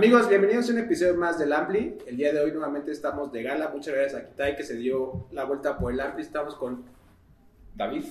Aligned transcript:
Amigos, 0.00 0.30
bienvenidos 0.30 0.66
a 0.70 0.72
un 0.72 0.78
episodio 0.78 1.14
más 1.14 1.38
del 1.38 1.52
Ampli. 1.52 1.98
El 2.06 2.16
día 2.16 2.32
de 2.32 2.40
hoy 2.40 2.52
nuevamente 2.52 2.90
estamos 2.90 3.30
de 3.32 3.42
gala. 3.42 3.68
Muchas 3.68 3.92
gracias 3.94 4.22
a 4.22 4.24
Kitai 4.24 4.56
que 4.56 4.62
se 4.62 4.74
dio 4.76 5.26
la 5.30 5.44
vuelta 5.44 5.76
por 5.76 5.92
el 5.92 6.00
Ampli. 6.00 6.22
Estamos 6.22 6.54
con 6.54 6.86
David. 7.76 8.04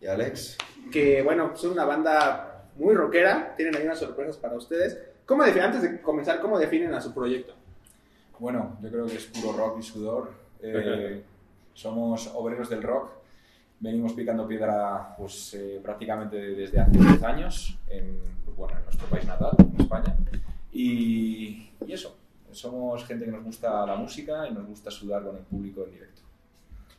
Y 0.00 0.06
Alex. 0.08 0.58
que, 0.90 1.22
bueno, 1.22 1.54
son 1.54 1.70
una 1.70 1.84
banda 1.84 2.64
muy 2.74 2.92
rockera. 2.92 3.54
Tienen 3.54 3.76
ahí 3.76 3.84
unas 3.84 4.00
sorpresas 4.00 4.36
para 4.36 4.56
ustedes. 4.56 4.98
¿Cómo 5.26 5.44
definen, 5.44 5.66
antes 5.66 5.82
de 5.82 6.02
comenzar, 6.02 6.40
cómo 6.40 6.58
definen 6.58 6.92
a 6.92 7.00
su 7.00 7.14
proyecto? 7.14 7.54
Bueno, 8.40 8.76
yo 8.82 8.90
creo 8.90 9.06
que 9.06 9.14
es 9.14 9.26
puro 9.26 9.56
rock 9.56 9.78
y 9.78 9.82
sudor. 9.84 10.32
Eh, 10.60 11.22
somos 11.72 12.32
obreros 12.34 12.68
del 12.68 12.82
rock. 12.82 13.12
Venimos 13.78 14.12
picando 14.14 14.44
piedra 14.48 15.14
pues, 15.16 15.54
eh, 15.54 15.78
prácticamente 15.80 16.36
desde 16.36 16.80
hace 16.80 16.98
10 16.98 17.22
años 17.22 17.78
en, 17.86 18.18
pues, 18.44 18.56
bueno, 18.56 18.76
en 18.76 18.82
nuestro 18.86 19.06
país 19.06 19.24
natal, 19.24 19.52
en 19.56 19.80
España. 19.80 20.16
Y, 20.80 21.72
y 21.84 21.92
eso, 21.92 22.16
somos 22.52 23.04
gente 23.04 23.24
que 23.24 23.32
nos 23.32 23.42
gusta 23.42 23.84
la 23.84 23.96
música 23.96 24.46
y 24.46 24.54
nos 24.54 24.64
gusta 24.64 24.92
sudar 24.92 25.24
con 25.24 25.36
el 25.36 25.42
público 25.42 25.82
en 25.82 25.90
directo. 25.90 26.22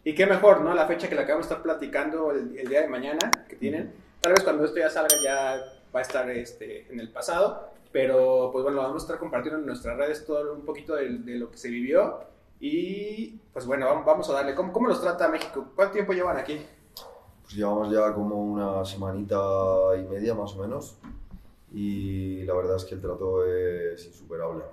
Y 0.03 0.13
qué 0.13 0.25
mejor, 0.25 0.59
¿no? 0.59 0.73
La 0.73 0.85
fecha 0.85 1.07
que 1.07 1.15
le 1.15 1.21
acabamos 1.21 1.47
de 1.47 1.53
estar 1.53 1.63
platicando 1.63 2.31
el, 2.31 2.57
el 2.57 2.67
día 2.67 2.81
de 2.81 2.89
mañana 2.89 3.45
que 3.47 3.55
tienen. 3.55 3.93
Tal 4.19 4.33
vez 4.33 4.43
cuando 4.43 4.65
esto 4.65 4.79
ya 4.79 4.89
salga 4.89 5.15
ya 5.23 5.63
va 5.95 5.99
a 5.99 6.01
estar 6.01 6.29
este, 6.29 6.91
en 6.91 6.99
el 6.99 7.09
pasado. 7.09 7.69
Pero 7.93 8.49
pues 8.51 8.65
bueno, 8.65 8.81
vamos 8.81 9.03
a 9.03 9.05
estar 9.05 9.17
compartiendo 9.17 9.61
en 9.61 9.65
nuestras 9.65 9.95
redes 9.95 10.25
todo 10.25 10.53
un 10.53 10.65
poquito 10.65 10.95
de, 10.95 11.19
de 11.19 11.35
lo 11.35 11.49
que 11.49 11.57
se 11.57 11.69
vivió. 11.69 12.19
Y 12.59 13.39
pues 13.53 13.65
bueno, 13.65 13.85
vamos, 13.85 14.05
vamos 14.05 14.29
a 14.29 14.33
darle. 14.33 14.55
¿Cómo, 14.55 14.73
¿Cómo 14.73 14.89
los 14.89 14.99
trata 14.99 15.29
México? 15.29 15.71
¿Cuánto 15.73 15.93
tiempo 15.93 16.11
llevan 16.11 16.35
aquí? 16.35 16.59
Pues 17.43 17.53
llevamos 17.53 17.89
ya 17.93 18.13
como 18.13 18.43
una 18.43 18.83
semanita 18.83 19.37
y 19.97 20.03
media 20.03 20.35
más 20.35 20.53
o 20.53 20.63
menos. 20.63 20.97
Y 21.73 22.43
la 22.43 22.53
verdad 22.53 22.77
es 22.77 22.85
que 22.85 22.95
el 22.95 23.01
trato 23.01 23.45
es 23.45 24.05
insuperable. 24.05 24.63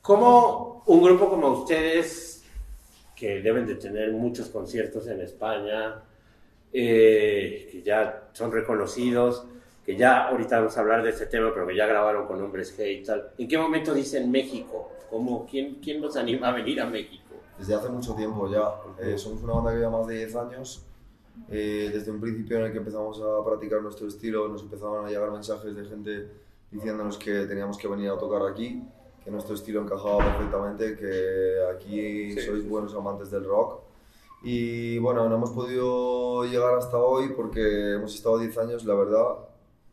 ¿Cómo 0.00 0.82
un 0.86 1.02
grupo 1.02 1.28
como 1.28 1.48
ustedes, 1.48 2.42
que 3.14 3.42
deben 3.42 3.66
de 3.66 3.74
tener 3.74 4.12
muchos 4.12 4.48
conciertos 4.48 5.06
en 5.08 5.20
España, 5.20 6.02
eh, 6.72 7.68
que 7.70 7.82
ya 7.82 8.28
son 8.32 8.52
reconocidos, 8.52 9.44
que 9.84 9.96
ya 9.96 10.28
ahorita 10.28 10.60
vamos 10.60 10.76
a 10.76 10.80
hablar 10.80 11.02
de 11.02 11.10
este 11.10 11.26
tema, 11.26 11.50
pero 11.52 11.66
que 11.66 11.76
ya 11.76 11.86
grabaron 11.86 12.26
con 12.26 12.40
Hombres 12.42 12.78
G 12.78 13.00
y 13.00 13.02
tal, 13.02 13.30
¿en 13.36 13.48
qué 13.48 13.58
momento 13.58 13.92
dicen 13.92 14.30
México? 14.30 14.92
¿Cómo, 15.10 15.46
quién, 15.46 15.76
¿Quién 15.76 16.00
nos 16.00 16.16
anima 16.16 16.48
a 16.48 16.52
venir 16.52 16.80
a 16.80 16.86
México? 16.86 17.34
Desde 17.58 17.74
hace 17.74 17.88
mucho 17.88 18.14
tiempo 18.14 18.48
ya. 18.50 18.70
Eh, 18.98 19.16
somos 19.16 19.42
una 19.42 19.54
banda 19.54 19.72
que 19.72 19.78
lleva 19.78 19.90
más 19.90 20.06
de 20.06 20.18
10 20.18 20.36
años. 20.36 20.86
Eh, 21.48 21.90
desde 21.92 22.10
un 22.10 22.20
principio 22.20 22.58
en 22.58 22.64
el 22.66 22.72
que 22.72 22.78
empezamos 22.78 23.20
a 23.22 23.44
practicar 23.44 23.80
nuestro 23.82 24.06
estilo, 24.08 24.48
nos 24.48 24.62
empezaban 24.62 25.04
a 25.06 25.08
llegar 25.08 25.30
mensajes 25.30 25.74
de 25.74 25.84
gente 25.84 26.28
diciéndonos 26.70 27.16
que 27.18 27.46
teníamos 27.46 27.78
que 27.78 27.88
venir 27.88 28.10
a 28.10 28.18
tocar 28.18 28.42
aquí, 28.46 28.82
que 29.24 29.30
nuestro 29.30 29.54
estilo 29.54 29.80
encajaba 29.82 30.18
perfectamente, 30.18 30.96
que 30.96 31.54
aquí 31.74 32.32
Sí. 32.32 32.40
sois 32.40 32.68
buenos 32.68 32.94
amantes 32.94 33.30
del 33.30 33.44
rock. 33.44 33.80
Y 34.42 34.98
bueno, 34.98 35.28
no 35.28 35.36
hemos 35.36 35.50
podido 35.50 36.44
llegar 36.44 36.74
hasta 36.76 36.98
hoy 36.98 37.30
porque 37.34 37.94
hemos 37.94 38.14
estado 38.14 38.38
10 38.38 38.56
años, 38.58 38.84
la 38.84 38.94
verdad, 38.94 39.38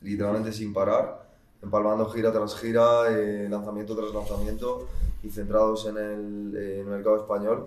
literalmente 0.01 0.51
sin 0.51 0.71
parar, 0.73 1.25
empalmando 1.63 2.05
gira 2.09 2.31
tras 2.31 2.55
gira, 2.59 3.05
eh, 3.09 3.47
lanzamiento 3.49 3.95
tras 3.95 4.13
lanzamiento 4.13 4.87
y 5.23 5.29
centrados 5.29 5.87
en 5.87 5.97
el, 5.97 6.55
eh, 6.57 6.73
en 6.75 6.79
el 6.81 6.85
mercado 6.85 7.15
español. 7.17 7.65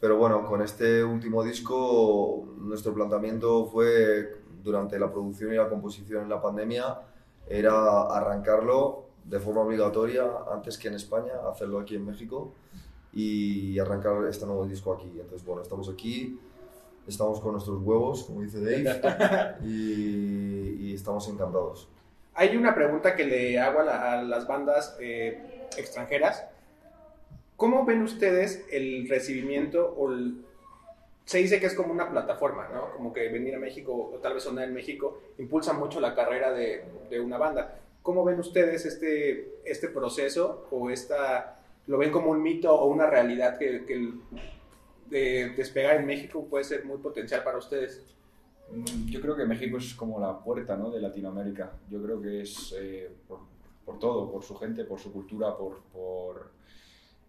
Pero 0.00 0.16
bueno, 0.18 0.44
con 0.46 0.62
este 0.62 1.02
último 1.02 1.42
disco, 1.42 2.46
nuestro 2.58 2.92
planteamiento 2.94 3.66
fue 3.66 4.36
durante 4.62 4.98
la 4.98 5.10
producción 5.10 5.52
y 5.52 5.56
la 5.56 5.68
composición 5.68 6.24
en 6.24 6.28
la 6.28 6.40
pandemia, 6.42 6.98
era 7.48 8.02
arrancarlo 8.02 9.04
de 9.24 9.38
forma 9.40 9.62
obligatoria 9.62 10.24
antes 10.52 10.76
que 10.78 10.88
en 10.88 10.94
España, 10.94 11.32
hacerlo 11.50 11.78
aquí 11.80 11.94
en 11.96 12.04
México 12.04 12.52
y 13.12 13.78
arrancar 13.78 14.24
este 14.28 14.44
nuevo 14.46 14.66
disco 14.66 14.92
aquí. 14.92 15.10
Entonces, 15.18 15.44
bueno, 15.46 15.62
estamos 15.62 15.88
aquí, 15.88 16.38
estamos 17.06 17.40
con 17.40 17.52
nuestros 17.52 17.80
huevos, 17.82 18.24
como 18.24 18.42
dice 18.42 18.60
Dave, 18.60 19.56
y, 19.64 20.88
y 20.90 20.94
estamos 20.94 21.26
encantados. 21.28 21.88
Hay 22.34 22.54
una 22.56 22.74
pregunta 22.74 23.14
que 23.16 23.24
le 23.24 23.58
hago 23.58 23.80
a, 23.80 23.84
la- 23.84 24.12
a 24.12 24.22
las 24.22 24.46
bandas 24.46 24.96
eh, 25.00 25.68
extranjeras. 25.78 26.44
¿Cómo 27.56 27.84
ven 27.84 28.02
ustedes 28.02 28.66
el 28.70 29.08
recibimiento 29.08 29.94
o 29.98 30.14
se 31.24 31.38
dice 31.38 31.58
que 31.58 31.66
es 31.66 31.74
como 31.74 31.92
una 31.92 32.10
plataforma, 32.10 32.68
¿no? 32.68 32.92
Como 32.92 33.12
que 33.12 33.28
venir 33.28 33.54
a 33.54 33.58
México 33.58 34.10
o 34.14 34.18
tal 34.18 34.34
vez 34.34 34.44
sonar 34.44 34.68
en 34.68 34.74
México 34.74 35.18
impulsa 35.38 35.72
mucho 35.72 36.00
la 36.00 36.14
carrera 36.14 36.52
de, 36.52 36.84
de 37.10 37.20
una 37.20 37.38
banda. 37.38 37.80
¿Cómo 38.02 38.24
ven 38.24 38.38
ustedes 38.38 38.86
este, 38.86 39.48
este 39.64 39.88
proceso 39.88 40.66
o 40.70 40.90
esta, 40.90 41.58
lo 41.88 41.98
ven 41.98 42.12
como 42.12 42.30
un 42.30 42.42
mito 42.42 42.72
o 42.72 42.86
una 42.86 43.06
realidad 43.08 43.58
que, 43.58 43.84
que 43.84 43.94
el 43.94 44.20
de 45.10 45.54
despegar 45.56 45.96
en 45.96 46.06
México 46.06 46.44
puede 46.48 46.64
ser 46.64 46.84
muy 46.84 46.98
potencial 46.98 47.42
para 47.42 47.58
ustedes? 47.58 48.02
Mm, 48.70 49.08
Yo 49.08 49.20
creo 49.20 49.34
que 49.36 49.44
México 49.44 49.78
es 49.78 49.94
como 49.94 50.20
la 50.20 50.38
puerta 50.38 50.76
¿no? 50.76 50.90
de 50.90 51.00
Latinoamérica. 51.00 51.72
Yo 51.90 52.02
creo 52.02 52.20
que 52.20 52.42
es 52.42 52.74
eh, 52.78 53.10
por, 53.26 53.40
por 53.84 53.98
todo, 53.98 54.30
por 54.30 54.44
su 54.44 54.54
gente, 54.56 54.84
por 54.84 55.00
su 55.00 55.12
cultura, 55.12 55.56
por, 55.56 55.80
por 55.92 56.50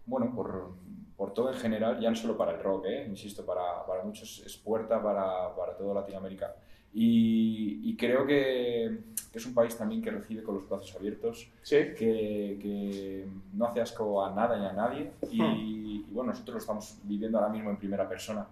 bueno, 0.08 0.34
por, 0.34 0.72
por 1.16 1.34
todo 1.34 1.52
en 1.52 1.58
general, 1.60 2.00
ya 2.00 2.10
no 2.10 2.16
solo 2.16 2.36
para 2.36 2.54
el 2.54 2.60
rock, 2.64 2.86
¿eh? 2.88 3.06
insisto, 3.08 3.46
para, 3.46 3.86
para 3.86 4.04
muchos 4.04 4.42
es 4.46 4.58
puerta 4.58 5.02
para, 5.02 5.56
para 5.56 5.78
toda 5.78 5.94
Latinoamérica. 5.94 6.56
Y, 6.94 7.82
y 7.84 7.96
creo 7.96 8.26
que, 8.26 9.00
que 9.32 9.38
es 9.38 9.46
un 9.46 9.54
país 9.54 9.78
también 9.78 10.02
que 10.02 10.10
recibe 10.10 10.42
con 10.42 10.56
los 10.56 10.68
brazos 10.68 10.96
abiertos, 10.96 11.52
Sí. 11.62 11.76
que, 11.96 12.58
que 12.62 13.28
no 13.54 13.66
hace 13.66 13.82
asco 13.82 14.24
a 14.26 14.34
nada 14.34 14.58
ni 14.58 14.66
a 14.66 14.74
nadie. 14.74 15.12
Y, 15.30 15.44
y 15.44 16.06
bueno, 16.12 16.32
nosotros 16.32 16.56
lo 16.56 16.60
estamos 16.60 16.98
viviendo 17.04 17.38
ahora 17.38 17.52
mismo 17.52 17.70
en 17.70 17.78
primera 17.78 18.08
persona. 18.10 18.48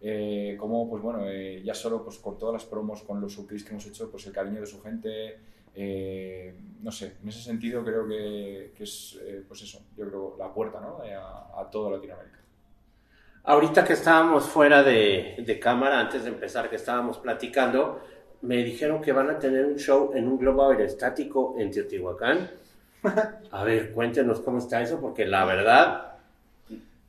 Eh, 0.00 0.56
como, 0.58 0.88
pues 0.88 1.02
bueno, 1.02 1.20
eh, 1.26 1.62
ya 1.64 1.74
solo 1.74 2.02
pues, 2.02 2.18
con 2.18 2.38
todas 2.38 2.54
las 2.54 2.64
promos, 2.64 3.02
con 3.02 3.20
los 3.20 3.32
surprise 3.32 3.64
que 3.64 3.72
hemos 3.72 3.86
hecho, 3.86 4.10
pues 4.10 4.26
el 4.26 4.32
cariño 4.32 4.60
de 4.60 4.66
su 4.66 4.80
gente, 4.80 5.38
eh, 5.74 6.54
no 6.82 6.90
sé, 6.92 7.16
en 7.22 7.28
ese 7.28 7.42
sentido 7.42 7.84
creo 7.84 8.06
que, 8.06 8.72
que 8.76 8.84
es, 8.84 9.18
eh, 9.22 9.44
pues 9.46 9.62
eso, 9.62 9.80
yo 9.96 10.06
creo 10.08 10.36
la 10.38 10.52
puerta, 10.52 10.80
¿no? 10.80 11.02
Eh, 11.04 11.14
a, 11.14 11.60
a 11.60 11.70
toda 11.70 11.90
Latinoamérica. 11.92 12.38
Ahorita 13.44 13.84
que 13.84 13.94
estábamos 13.94 14.44
fuera 14.48 14.82
de, 14.82 15.36
de 15.44 15.58
cámara, 15.58 15.98
antes 16.00 16.22
de 16.24 16.30
empezar, 16.30 16.70
que 16.70 16.76
estábamos 16.76 17.18
platicando, 17.18 18.00
me 18.42 18.62
dijeron 18.62 19.00
que 19.02 19.12
van 19.12 19.30
a 19.30 19.38
tener 19.38 19.64
un 19.66 19.76
show 19.78 20.12
en 20.14 20.28
un 20.28 20.38
globo 20.38 20.68
aerostático 20.70 21.54
en 21.58 21.70
Teotihuacán. 21.70 22.50
A 23.50 23.64
ver, 23.64 23.92
cuéntenos 23.92 24.40
cómo 24.40 24.58
está 24.58 24.80
eso, 24.82 25.00
porque 25.00 25.26
la 25.26 25.44
verdad, 25.44 26.18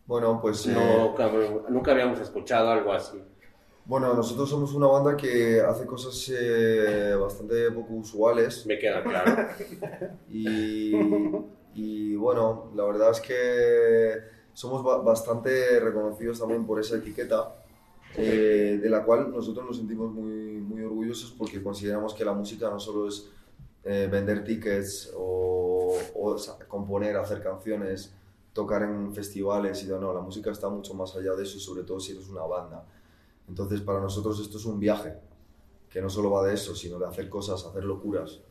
Bueno, 0.05 0.39
pues... 0.41 0.65
eh, 0.67 0.73
no, 0.73 1.13
cabrón, 1.15 1.63
nunca 1.69 1.91
habíamos 1.91 2.19
escuchado 2.19 2.69
algo 2.71 2.93
así. 2.93 3.21
Bueno, 3.85 4.13
nosotros 4.13 4.49
somos 4.49 4.73
una 4.73 4.87
banda 4.87 5.17
que 5.17 5.59
hace 5.59 5.85
cosas 5.85 6.31
eh, 6.33 7.15
bastante 7.19 7.69
poco 7.71 7.95
usuales 7.95 8.65
Me 8.65 8.79
queda 8.79 9.03
claro. 9.03 9.49
y, 10.29 10.95
y, 11.75 12.15
bueno, 12.15 12.71
la 12.75 12.85
verdad 12.85 13.11
es 13.11 13.19
que 13.19 14.19
somos 14.53 14.83
ba- 14.83 14.99
bastante 14.99 15.79
reconocidos 15.81 16.39
también 16.39 16.65
por 16.65 16.79
esa 16.79 16.95
etiqueta 16.95 17.55
eh, 18.17 18.79
de 18.81 18.89
la 18.89 19.03
cual 19.03 19.31
nosotros 19.31 19.65
nos 19.65 19.77
sentimos 19.77 20.11
muy, 20.13 20.31
muy 20.61 20.81
orgullosos 20.83 21.31
porque 21.37 21.61
consideramos 21.61 22.13
que 22.13 22.23
la 22.23 22.33
música 22.33 22.69
no 22.69 22.79
solo 22.79 23.09
es 23.09 23.29
eh, 23.83 24.07
vender 24.09 24.45
tickets 24.45 25.11
o, 25.17 25.97
o 26.15 26.35
componer, 26.69 27.17
hacer 27.17 27.43
canciones, 27.43 28.13
tocar 28.53 28.83
en 28.83 29.13
festivales 29.13 29.83
y 29.83 29.87
no, 29.87 29.99
no, 29.99 30.13
la 30.13 30.21
música 30.21 30.51
está 30.51 30.69
mucho 30.69 30.93
más 30.93 31.13
allá 31.17 31.33
de 31.33 31.43
eso 31.43 31.57
y 31.57 31.59
sobre 31.59 31.83
todo 31.83 31.99
si 31.99 32.13
eres 32.13 32.29
una 32.29 32.43
banda. 32.43 32.85
Entonces 33.47 33.81
para 33.81 33.99
nosotros 33.99 34.39
esto 34.39 34.57
es 34.57 34.65
un 34.65 34.79
viaje, 34.79 35.13
que 35.89 36.01
no 36.01 36.09
solo 36.09 36.31
va 36.31 36.45
de 36.45 36.53
eso, 36.53 36.75
sino 36.75 36.97
de 36.97 37.05
hacer 37.05 37.29
cosas, 37.29 37.63
hacer 37.65 37.83
locuras. 37.83 38.41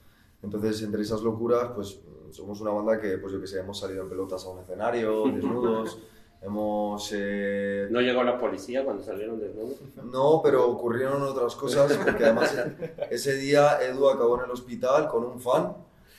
Entonces 0.42 0.82
entre 0.82 1.02
esas 1.02 1.22
locuras, 1.22 1.70
pues 1.74 2.00
somos 2.30 2.60
una 2.60 2.70
banda 2.70 3.00
que, 3.00 3.18
pues 3.18 3.32
yo 3.32 3.40
que 3.40 3.46
sé, 3.46 3.60
hemos 3.60 3.78
salido 3.78 4.02
en 4.02 4.08
pelotas 4.08 4.44
a 4.44 4.48
un 4.50 4.60
escenario, 4.60 5.24
desnudos, 5.32 5.98
hemos... 6.40 7.10
eh, 7.14 7.88
¿No 7.90 8.00
llegó 8.00 8.22
la 8.22 8.38
policía 8.38 8.84
cuando 8.84 9.02
salieron 9.02 9.38
desnudos? 9.38 9.76
no, 10.04 10.40
pero 10.42 10.68
ocurrieron 10.68 11.22
otras 11.22 11.54
cosas, 11.56 11.92
porque 11.96 12.24
además 12.24 12.54
ese 13.10 13.34
día 13.36 13.82
Edu 13.82 14.08
acabó 14.08 14.38
en 14.38 14.44
el 14.46 14.50
hospital 14.50 15.08
con 15.08 15.24
un 15.24 15.40
fan. 15.40 15.76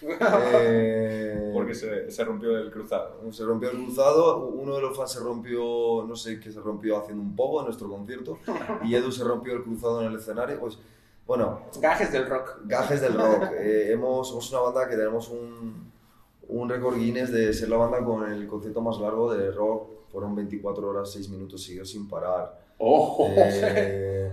Eh, 0.10 1.52
Porque 1.54 1.74
se, 1.74 2.10
se 2.12 2.24
rompió 2.24 2.58
el 2.58 2.72
cruzado. 2.72 3.20
se 3.32 3.44
rompió 3.46 3.70
el 3.72 3.78
cruzado, 3.78 4.48
uno 4.48 4.76
de 4.76 4.82
los 4.82 4.98
fans 4.98 5.12
se 5.12 5.20
rompió, 5.20 6.06
no 6.08 6.16
sé 6.16 6.40
qué 6.40 6.52
se 6.52 6.60
rompió 6.60 6.98
haciendo 6.98 7.22
un 7.24 7.36
poco 7.36 7.60
en 7.60 7.66
nuestro 7.66 7.88
concierto, 7.90 8.40
y 8.84 8.96
Edu 8.96 9.12
se 9.12 9.24
rompió 9.24 9.54
el 9.54 9.64
cruzado 9.64 10.02
en 10.02 10.08
el 10.12 10.18
escenario. 10.18 10.60
Pues 10.60 10.78
bueno, 11.26 11.62
Gajes 11.80 12.12
del 12.12 12.28
rock. 12.28 12.58
gajes 12.66 13.02
del 13.02 13.14
rock. 13.16 13.52
Eh, 13.58 13.92
hemos, 13.92 14.28
somos 14.30 14.52
una 14.52 14.62
banda 14.62 14.90
que 14.90 14.96
tenemos 14.98 15.30
un, 15.30 15.92
un 16.50 16.70
récord 16.70 16.96
Guinness 16.98 17.32
de 17.32 17.54
ser 17.54 17.70
la 17.70 17.78
banda 17.78 18.04
con 18.04 18.30
el 18.32 18.46
concierto 18.48 18.82
más 18.82 19.00
largo 19.00 19.34
de 19.34 19.52
rock. 19.52 19.90
Fueron 20.12 20.36
24 20.36 20.88
horas, 20.90 21.12
6 21.12 21.30
minutos 21.30 21.64
seguidos 21.64 21.90
sin 21.90 22.08
parar. 22.10 22.60
¡Ojo! 22.78 23.28
Eh, 23.36 24.32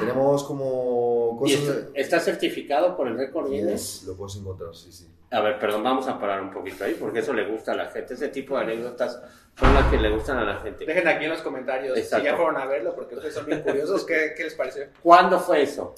Tenemos 0.00 0.44
como 0.44 1.36
¿Y 1.46 1.54
cosas... 1.56 1.76
est- 1.76 1.88
está 1.94 2.18
certificado 2.20 2.96
por 2.96 3.06
el 3.08 3.16
récord 3.16 3.50
Guinness? 3.50 4.04
Lo 4.06 4.16
puedes 4.16 4.36
encontrar, 4.36 4.74
sí, 4.74 4.90
sí. 4.92 5.06
A 5.32 5.40
ver, 5.40 5.58
perdón, 5.60 5.84
vamos 5.84 6.08
a 6.08 6.18
parar 6.18 6.42
un 6.42 6.50
poquito 6.50 6.82
ahí, 6.84 6.96
porque 6.98 7.20
eso 7.20 7.32
le 7.32 7.46
gusta 7.48 7.72
a 7.72 7.76
la 7.76 7.86
gente. 7.86 8.14
Ese 8.14 8.28
tipo 8.28 8.56
de 8.56 8.64
anécdotas 8.64 9.20
son 9.58 9.72
las 9.74 9.86
que 9.88 9.96
le 9.98 10.10
gustan 10.10 10.38
a 10.38 10.44
la 10.44 10.56
gente. 10.60 10.84
Dejen 10.84 11.06
aquí 11.06 11.24
en 11.24 11.30
los 11.30 11.42
comentarios 11.42 11.96
Exacto. 11.96 12.24
si 12.24 12.30
ya 12.32 12.36
fueron 12.36 12.56
a 12.56 12.66
verlo, 12.66 12.94
porque 12.96 13.14
ustedes 13.14 13.34
son 13.34 13.46
bien 13.46 13.62
curiosos. 13.62 14.04
¿Qué, 14.04 14.32
qué 14.36 14.44
les 14.44 14.54
pareció? 14.54 14.84
¿Cuándo 15.02 15.38
fue 15.38 15.62
eso? 15.62 15.94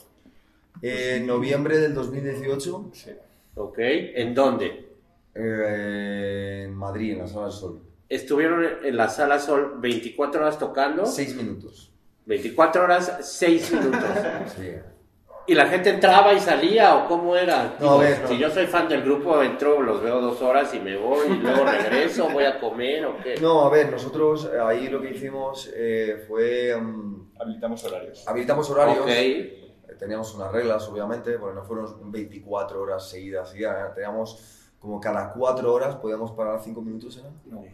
En 0.82 1.26
noviembre 1.26 1.78
del 1.78 1.94
2018, 1.94 2.90
Sí. 2.92 3.10
¿Ok? 3.54 3.78
¿En 3.78 4.34
dónde? 4.34 4.88
eh, 5.34 6.62
en 6.66 6.74
Madrid, 6.74 7.12
en 7.12 7.18
la 7.20 7.26
Sala 7.28 7.44
del 7.46 7.52
Sol. 7.54 7.80
Estuvieron 8.08 8.64
en 8.84 8.96
la 8.96 9.08
sala 9.08 9.38
Sol 9.38 9.74
24 9.78 10.42
horas 10.42 10.58
tocando. 10.58 11.06
Seis 11.06 11.34
minutos. 11.34 11.90
24 12.26 12.82
horas, 12.84 13.18
6 13.20 13.72
minutos. 13.72 14.00
Sí. 14.56 14.70
¿Y 15.44 15.54
la 15.56 15.66
gente 15.66 15.90
entraba 15.90 16.32
y 16.32 16.38
salía 16.38 16.94
o 16.96 17.08
cómo 17.08 17.34
era? 17.34 17.74
No, 17.80 17.98
ver, 17.98 18.20
no. 18.22 18.28
Si 18.28 18.38
yo 18.38 18.48
soy 18.48 18.66
fan 18.68 18.88
del 18.88 19.02
grupo, 19.02 19.42
entro, 19.42 19.82
los 19.82 20.00
veo 20.00 20.20
dos 20.20 20.40
horas 20.40 20.72
y 20.72 20.78
me 20.78 20.96
voy 20.96 21.26
y 21.26 21.34
luego 21.40 21.64
regreso, 21.64 22.28
voy 22.30 22.44
a 22.44 22.60
comer 22.60 23.04
o 23.06 23.16
qué. 23.20 23.34
No, 23.40 23.62
a 23.62 23.68
ver, 23.70 23.90
nosotros 23.90 24.48
eh, 24.54 24.60
ahí 24.60 24.86
lo 24.86 25.00
que 25.02 25.10
hicimos 25.10 25.68
eh, 25.74 26.24
fue... 26.28 26.76
mm, 26.80 27.32
Habilitamos 27.40 27.82
horarios. 27.84 28.28
habilitamos 28.28 28.70
horarios. 28.70 28.98
Ok. 29.00 29.08
Eh, 29.08 29.58
Teníamos 29.98 30.32
unas 30.36 30.52
reglas, 30.52 30.88
obviamente, 30.88 31.36
porque 31.38 31.56
no 31.56 31.64
fueron 31.64 32.10
24 32.12 32.80
horas 32.80 33.08
seguidas. 33.08 33.52
ya, 33.54 33.92
Teníamos 33.94 34.70
como 34.78 35.00
cada 35.00 35.32
4 35.32 35.72
horas, 35.74 35.96
podíamos 35.96 36.30
parar 36.32 36.60
5 36.62 36.80
minutos, 36.82 37.16
¿era? 37.18 37.30
No. 37.46 37.64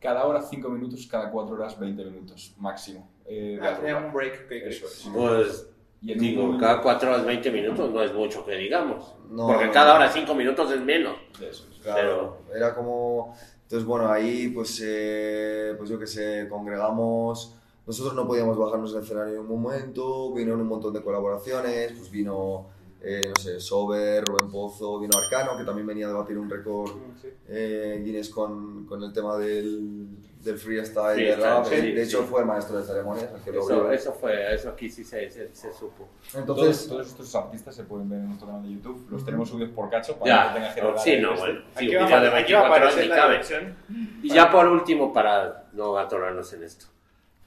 Cada 0.00 0.24
hora 0.24 0.40
5 0.40 0.68
minutos, 0.70 1.06
cada 1.06 1.30
4 1.30 1.54
horas 1.54 1.78
20 1.78 2.02
minutos 2.06 2.54
máximo. 2.58 3.10
Eh, 3.30 3.58
Ah, 3.62 3.76
tenían 3.78 4.04
un 4.04 4.12
break. 4.12 4.50
Eso 4.50 4.86
es. 4.86 5.08
Pues 5.14 5.66
Y 6.02 6.14
digo, 6.18 6.44
un- 6.44 6.58
cada 6.58 6.80
4 6.82 7.10
horas 7.10 7.24
20 7.24 7.50
minutos 7.50 7.90
no 7.92 8.02
es 8.02 8.12
mucho 8.12 8.44
que 8.44 8.56
digamos. 8.56 9.14
No, 9.30 9.46
porque 9.46 9.66
no, 9.66 9.72
cada 9.72 9.90
no. 9.90 9.96
hora 10.00 10.10
5 10.10 10.34
minutos 10.34 10.72
es 10.72 10.80
menos. 10.80 11.16
Eso 11.36 11.66
es. 11.70 11.78
Claro, 11.82 12.38
era 12.54 12.74
como... 12.74 13.36
Entonces, 13.62 13.86
bueno, 13.86 14.10
ahí 14.10 14.48
pues, 14.48 14.82
eh, 14.84 15.74
pues 15.78 15.88
yo 15.88 15.98
que 15.98 16.06
sé, 16.06 16.46
congregamos... 16.50 17.54
Nosotros 17.86 18.14
no 18.14 18.26
podíamos 18.26 18.56
bajarnos 18.58 18.92
del 18.92 19.02
escenario 19.02 19.34
en 19.34 19.40
un 19.40 19.62
momento, 19.62 20.32
vinieron 20.32 20.60
un 20.60 20.68
montón 20.68 20.92
de 20.92 21.02
colaboraciones, 21.02 21.92
pues 21.92 22.10
vino, 22.10 22.66
eh, 23.02 23.22
no 23.26 23.42
sé, 23.42 23.58
Sober, 23.58 24.22
Rubén 24.24 24.50
Pozo, 24.50 25.00
vino 25.00 25.12
Arcano, 25.18 25.56
que 25.58 25.64
también 25.64 25.86
venía 25.86 26.06
a 26.06 26.10
debatir 26.10 26.38
un 26.38 26.48
récord 26.48 26.90
Sí. 27.20 27.28
eh, 27.48 28.00
Guinness 28.04 28.28
con, 28.30 28.84
con 28.86 29.02
el 29.02 29.12
tema 29.12 29.36
del, 29.38 30.08
del 30.40 30.56
freestyle, 30.58 31.14
Freestyle, 31.14 31.26
del 31.26 31.40
rap. 31.40 31.64
sí, 31.66 31.76
de 31.92 32.04
sí. 32.04 32.10
hecho, 32.16 32.24
fue 32.24 32.40
el 32.40 32.46
maestro 32.46 32.78
de 32.78 32.84
ceremonias 32.86 33.28
el 33.34 33.42
que 33.42 33.52
lo 33.52 33.60
Eso, 33.60 33.82
vio. 33.82 33.92
eso 33.92 34.12
fue, 34.14 34.54
eso 34.54 34.70
aquí 34.70 34.88
sí 34.88 35.04
se, 35.04 35.30
se, 35.30 35.54
se 35.54 35.72
supo. 35.72 36.08
Entonces, 36.34 36.86
todos, 36.86 36.88
todos 36.88 37.06
estos 37.08 37.34
artistas 37.34 37.74
se 37.76 37.84
pueden 37.84 38.08
ver 38.08 38.20
en 38.20 38.26
nuestro 38.28 38.46
canal 38.46 38.62
de 38.62 38.70
YouTube. 38.72 39.06
Los 39.10 39.24
tenemos 39.24 39.48
subidos 39.50 39.70
por 39.70 39.90
cacho 39.90 40.16
para 40.16 40.30
Ya, 40.30 40.48
que 40.54 40.60
tenga 40.80 40.88
rogar 40.88 41.04
sí, 41.04 41.16
no, 41.18 41.34
este. 41.34 41.40
bueno. 41.46 41.60
Sí, 41.76 41.86
Aquí 41.86 41.94
va, 41.94 42.06
de 42.06 42.14
a- 42.28 42.36
aquí 42.38 42.52
va 42.54 42.60
a 42.60 42.70
24 42.70 42.74
horas 42.74 42.76
aparecer 42.94 43.02
ni 43.02 43.08
la 43.08 43.16
cabe. 43.16 43.32
dirección. 43.34 43.76
Y 44.22 44.28
ya 44.30 44.50
por 44.50 44.66
último, 44.66 45.12
para 45.12 45.66
no 45.74 45.98
atorarnos 45.98 46.52
en 46.54 46.64
esto. 46.64 46.86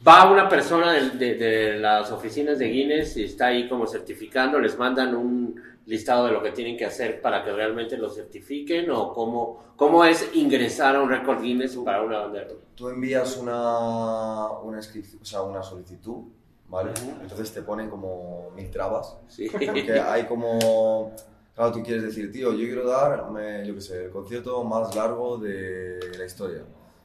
Va 0.07 0.30
una 0.31 0.48
persona 0.50 0.92
de, 0.94 1.10
de- 1.12 1.36
de 1.36 1.80
las 1.80 2.12
oficinas 2.12 2.60
de 2.60 2.68
Guinness 2.68 3.18
y 3.18 3.24
está 3.24 3.48
ahí 3.48 3.68
como 3.69 3.88
certificando, 3.88 4.60
les 4.60 4.78
mandan 4.78 5.16
un 5.16 5.60
listado 5.85 6.25
de 6.25 6.31
lo 6.31 6.41
que 6.41 6.51
tienen 6.51 6.77
que 6.77 6.85
hacer 6.85 7.21
para 7.21 7.44
que 7.44 7.51
realmente 7.51 7.97
lo 7.97 8.09
certifiquen 8.09 8.89
o 8.91 9.13
cómo, 9.13 9.74
cómo 9.75 10.06
es 10.06 10.30
ingresar 10.33 10.95
a 10.95 11.01
un 11.01 11.09
récord 11.09 11.41
Guinness 11.41 11.75
para 11.77 12.01
una 12.01 12.19
bandera. 12.19 12.47
tú 12.75 12.89
envías 12.89 13.38
una, 13.38 14.50
una, 14.62 14.80
o 14.80 15.25
sea, 15.25 15.41
una 15.41 15.62
solicitud, 15.62 16.24
¿vale? 16.69 16.91
Ujú. 16.91 17.21
Entonces 17.21 17.51
te 17.51 17.62
ponen 17.62 17.89
como 17.89 18.51
mil 18.56 18.69
trabas. 18.71 19.18
Sí. 19.27 19.50
Porque 19.50 20.00
hay 20.00 20.25
como. 20.25 21.12
Claro, 21.56 21.71
tú 21.71 21.83
quieres 21.83 22.03
decir, 22.03 22.31
tío, 22.31 22.51
yo 22.51 22.65
quiero 22.65 22.88
dar, 22.88 23.27
yo 23.63 23.75
qué 23.75 23.81
sé, 23.81 24.06
el 24.06 24.12
concierto 24.12 24.63
más 24.63 24.95
largo 24.95 25.38
de 25.38 26.00
la 26.18 26.25
historia. 26.25 26.63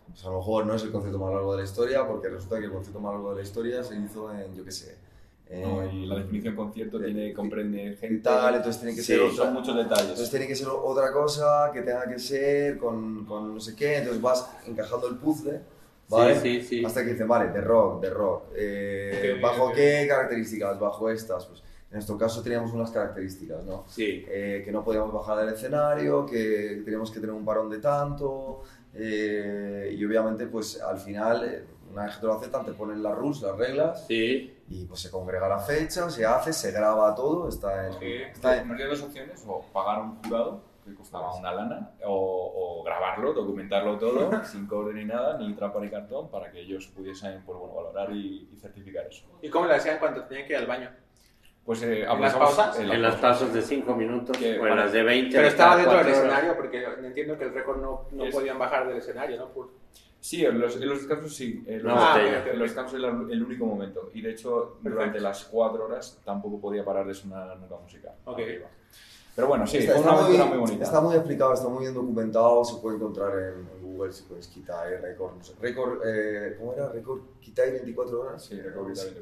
Pues 0.08 0.24
a 0.24 0.30
lo 0.30 0.38
mejor 0.38 0.64
no 0.64 0.74
es 0.74 0.82
el 0.84 0.90
concierto 0.90 1.18
más 1.18 1.34
largo 1.34 1.52
de 1.52 1.58
la 1.58 1.64
historia, 1.64 2.06
porque 2.08 2.30
resulta 2.30 2.58
que 2.58 2.64
el 2.64 2.72
concierto 2.72 2.98
más 2.98 3.12
largo 3.12 3.30
de 3.30 3.36
la 3.36 3.42
historia 3.42 3.84
se 3.84 3.96
hizo 3.96 4.32
en, 4.32 4.54
yo 4.54 4.64
qué 4.64 4.72
sé, 4.72 4.96
No, 5.50 5.90
y 5.90 6.04
la 6.06 6.16
definición 6.16 6.54
concierto 6.54 6.98
tiene, 7.00 7.32
comprende 7.32 7.96
gente. 7.98 8.14
y 8.16 8.18
tal, 8.22 8.54
entonces 8.56 8.80
tiene 8.82 8.94
que 8.94 9.02
Sí, 9.02 9.12
ser 9.14 9.18
Son 9.20 9.30
otra. 9.30 9.50
muchos 9.50 9.68
Entonces 9.78 10.06
detalles. 10.06 10.30
tiene 10.30 10.46
que 10.46 10.54
ser 10.56 10.68
otra 10.68 11.12
cosa 11.12 11.70
que 11.72 11.80
tenga 11.82 12.06
que 12.06 12.18
ser 12.18 12.76
con, 12.78 13.24
con 13.24 13.54
no 13.54 13.60
sé 13.60 13.74
qué, 13.74 13.96
entonces 13.98 14.20
vas 14.20 14.50
encajando 14.66 15.08
el 15.08 15.16
puzzle, 15.16 15.60
¿vale? 16.08 16.38
Sí, 16.40 16.62
sí. 16.62 16.84
Hasta 16.84 17.02
que 17.04 17.12
dicen, 17.12 17.26
vale, 17.28 17.50
de 17.50 17.60
rock, 17.62 18.02
de 18.02 18.10
rock. 18.10 18.42
eh, 18.56 19.34
Ok, 19.36 19.42
¿Bajo 19.42 19.64
ok. 19.68 19.74
qué 19.74 20.06
características? 20.08 20.78
Bajo 20.78 21.08
estas. 21.10 21.46
Pues 21.46 21.60
en 21.60 21.94
nuestro 21.94 22.18
caso 22.18 22.42
teníamos 22.42 22.72
unas 22.74 22.90
características, 22.90 23.64
¿no? 23.64 23.84
Sí. 23.88 24.26
Eh, 24.28 24.60
que 24.64 24.70
no 24.70 24.84
podíamos 24.84 25.10
bajar 25.12 25.38
del 25.38 25.54
escenario, 25.54 26.26
que 26.26 26.82
teníamos 26.84 27.10
que 27.10 27.20
tener 27.20 27.34
un 27.34 27.44
parón 27.46 27.70
de 27.70 27.78
tanto. 27.78 28.60
eh, 28.94 29.94
y 29.96 30.04
obviamente, 30.04 30.46
pues 30.46 30.80
al 30.82 30.98
final, 30.98 31.44
eh, 31.44 31.62
una 31.92 32.04
vez 32.04 32.14
que 32.14 32.20
te 32.20 32.26
lo 32.26 32.34
aceptan, 32.34 32.64
te 32.64 32.72
ponen 32.72 33.02
las 33.02 33.14
rules, 33.16 33.40
las 33.42 33.56
reglas, 33.56 34.06
Sí. 34.06 34.56
y 34.68 34.84
pues 34.86 35.00
se 35.00 35.10
congrega 35.10 35.48
la 35.48 35.58
fecha, 35.58 36.08
se 36.10 36.24
hace, 36.26 36.52
se 36.52 36.70
graba 36.72 37.14
todo, 37.14 37.48
está 37.48 37.86
en. 37.88 38.02
Está 38.02 38.56
en 38.58 38.76
dos 38.76 39.02
opciones, 39.02 39.44
o 39.46 39.62
pagar 39.72 39.98
a 39.98 40.02
un 40.02 40.22
jurado, 40.22 40.60
que 40.84 40.94
costaba 40.94 41.34
una 41.34 41.52
lana, 41.52 41.90
o, 42.06 42.80
o 42.80 42.82
grabarlo, 42.84 43.32
documentarlo 43.34 43.98
todo, 43.98 44.30
sin 44.44 44.66
cobre 44.66 44.94
ni 44.94 45.04
nada, 45.04 45.36
ni 45.38 45.52
trampa 45.54 45.80
ni 45.80 45.90
cartón, 45.90 46.30
para 46.30 46.50
que 46.50 46.60
ellos 46.60 46.86
pudiesen 46.94 47.42
pues, 47.44 47.58
bueno, 47.58 47.74
valorar 47.74 48.10
y, 48.12 48.48
y 48.52 48.56
certificar 48.56 49.06
eso. 49.06 49.24
¿Y 49.42 49.50
cómo 49.50 49.66
le 49.66 49.74
hacían 49.74 49.98
cuando 49.98 50.24
tenían 50.24 50.46
que 50.46 50.54
ir 50.54 50.58
al 50.60 50.66
baño? 50.66 50.90
Pues 51.64 51.82
eh, 51.82 51.98
las 52.00 52.08
aprovechamos 52.32 52.54
pausas? 52.54 52.80
en 52.80 52.90
En 52.90 53.02
las 53.02 53.16
pasos 53.16 53.52
de 53.52 53.60
5 53.60 53.94
minutos 53.94 54.34
Que 54.38 54.58
o 54.58 54.66
en 54.66 54.74
las 54.76 54.90
de 54.90 55.02
20. 55.02 55.30
Pero 55.30 55.42
de 55.42 55.48
estaba 55.48 55.76
dentro 55.76 55.98
del 55.98 56.08
escenario 56.08 56.56
porque 56.56 56.82
entiendo 57.04 57.36
que 57.36 57.44
el 57.44 57.52
récord 57.52 57.82
no, 57.82 58.04
no 58.10 58.24
Es- 58.24 58.34
podían 58.34 58.58
bajar 58.58 58.88
del 58.88 58.96
escenario, 58.96 59.36
¿no? 59.36 59.48
Por- 59.48 59.68
Sí, 60.28 60.44
en 60.44 60.60
los, 60.60 60.76
en 60.76 60.86
los 60.86 60.98
descansos 60.98 61.34
sí. 61.34 61.64
En 61.66 61.82
los, 61.82 61.94
Ah, 61.96 62.20
en 62.20 62.58
los 62.58 62.68
descansos 62.68 62.98
era 62.98 63.08
el 63.08 63.42
único 63.42 63.64
momento. 63.64 64.10
Y 64.12 64.20
de 64.20 64.32
hecho, 64.32 64.76
durante 64.82 65.04
Perfecto. 65.04 65.22
las 65.22 65.44
cuatro 65.46 65.84
horas 65.86 66.18
tampoco 66.22 66.60
podía 66.60 66.84
parar 66.84 67.06
de 67.06 67.14
sonar 67.14 67.56
nunca 67.58 67.76
música. 67.76 68.14
Ok. 68.26 68.38
arriba. 68.40 68.66
Pero 69.34 69.48
bueno, 69.48 69.66
sí, 69.66 69.78
Está, 69.78 69.92
fue 69.92 70.00
está 70.00 70.10
una 70.12 70.20
aventura 70.20 70.44
muy, 70.44 70.58
muy 70.58 70.66
bonita. 70.66 70.84
está 70.84 71.00
muy 71.00 71.14
explicado, 71.16 71.54
está 71.54 71.68
muy 71.68 71.80
bien 71.80 71.94
documentado, 71.94 72.62
se 72.62 72.76
puede 72.82 72.96
encontrar 72.96 73.32
en, 73.38 73.68
en 73.74 73.82
Google 73.82 74.12
si 74.12 74.24
puedes 74.24 74.48
quitar 74.48 74.86
récord, 75.00 75.34
no 75.36 75.42
sé, 75.42 75.54
récord, 75.62 76.00
eh, 76.04 76.56
¿cómo 76.58 76.74
era? 76.74 76.88
Récord 76.90 77.20
quitar 77.40 77.70
24 77.70 78.20
horas. 78.20 78.44
Sí, 78.44 78.56
que 78.56 78.62
24 78.62 78.84
horas. 78.84 79.14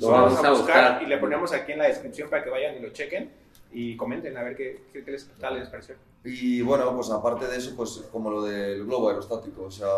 Lo 0.00 0.08
vamos 0.08 0.32
vamos 0.32 0.44
a 0.44 0.48
a 0.48 0.50
buscar 0.52 0.82
buscar. 0.92 1.02
y 1.02 1.06
le 1.06 1.18
ponemos 1.18 1.52
aquí 1.52 1.72
en 1.72 1.78
la 1.78 1.88
descripción 1.88 2.30
para 2.30 2.42
que 2.42 2.48
vayan 2.48 2.76
y 2.76 2.80
lo 2.80 2.88
chequen 2.90 3.30
y 3.70 3.96
comenten 3.98 4.34
a 4.38 4.42
ver 4.44 4.56
qué, 4.56 4.80
qué, 4.94 5.04
qué 5.04 5.10
les, 5.10 5.28
tal 5.38 5.58
les 5.58 5.68
pareció. 5.68 5.96
Y 6.24 6.62
bueno, 6.62 6.94
pues 6.96 7.10
aparte 7.10 7.46
de 7.48 7.56
eso, 7.58 7.74
pues 7.76 8.02
como 8.10 8.30
lo 8.30 8.42
del 8.44 8.86
globo 8.86 9.08
aerostático, 9.10 9.64
o 9.64 9.70
sea, 9.70 9.88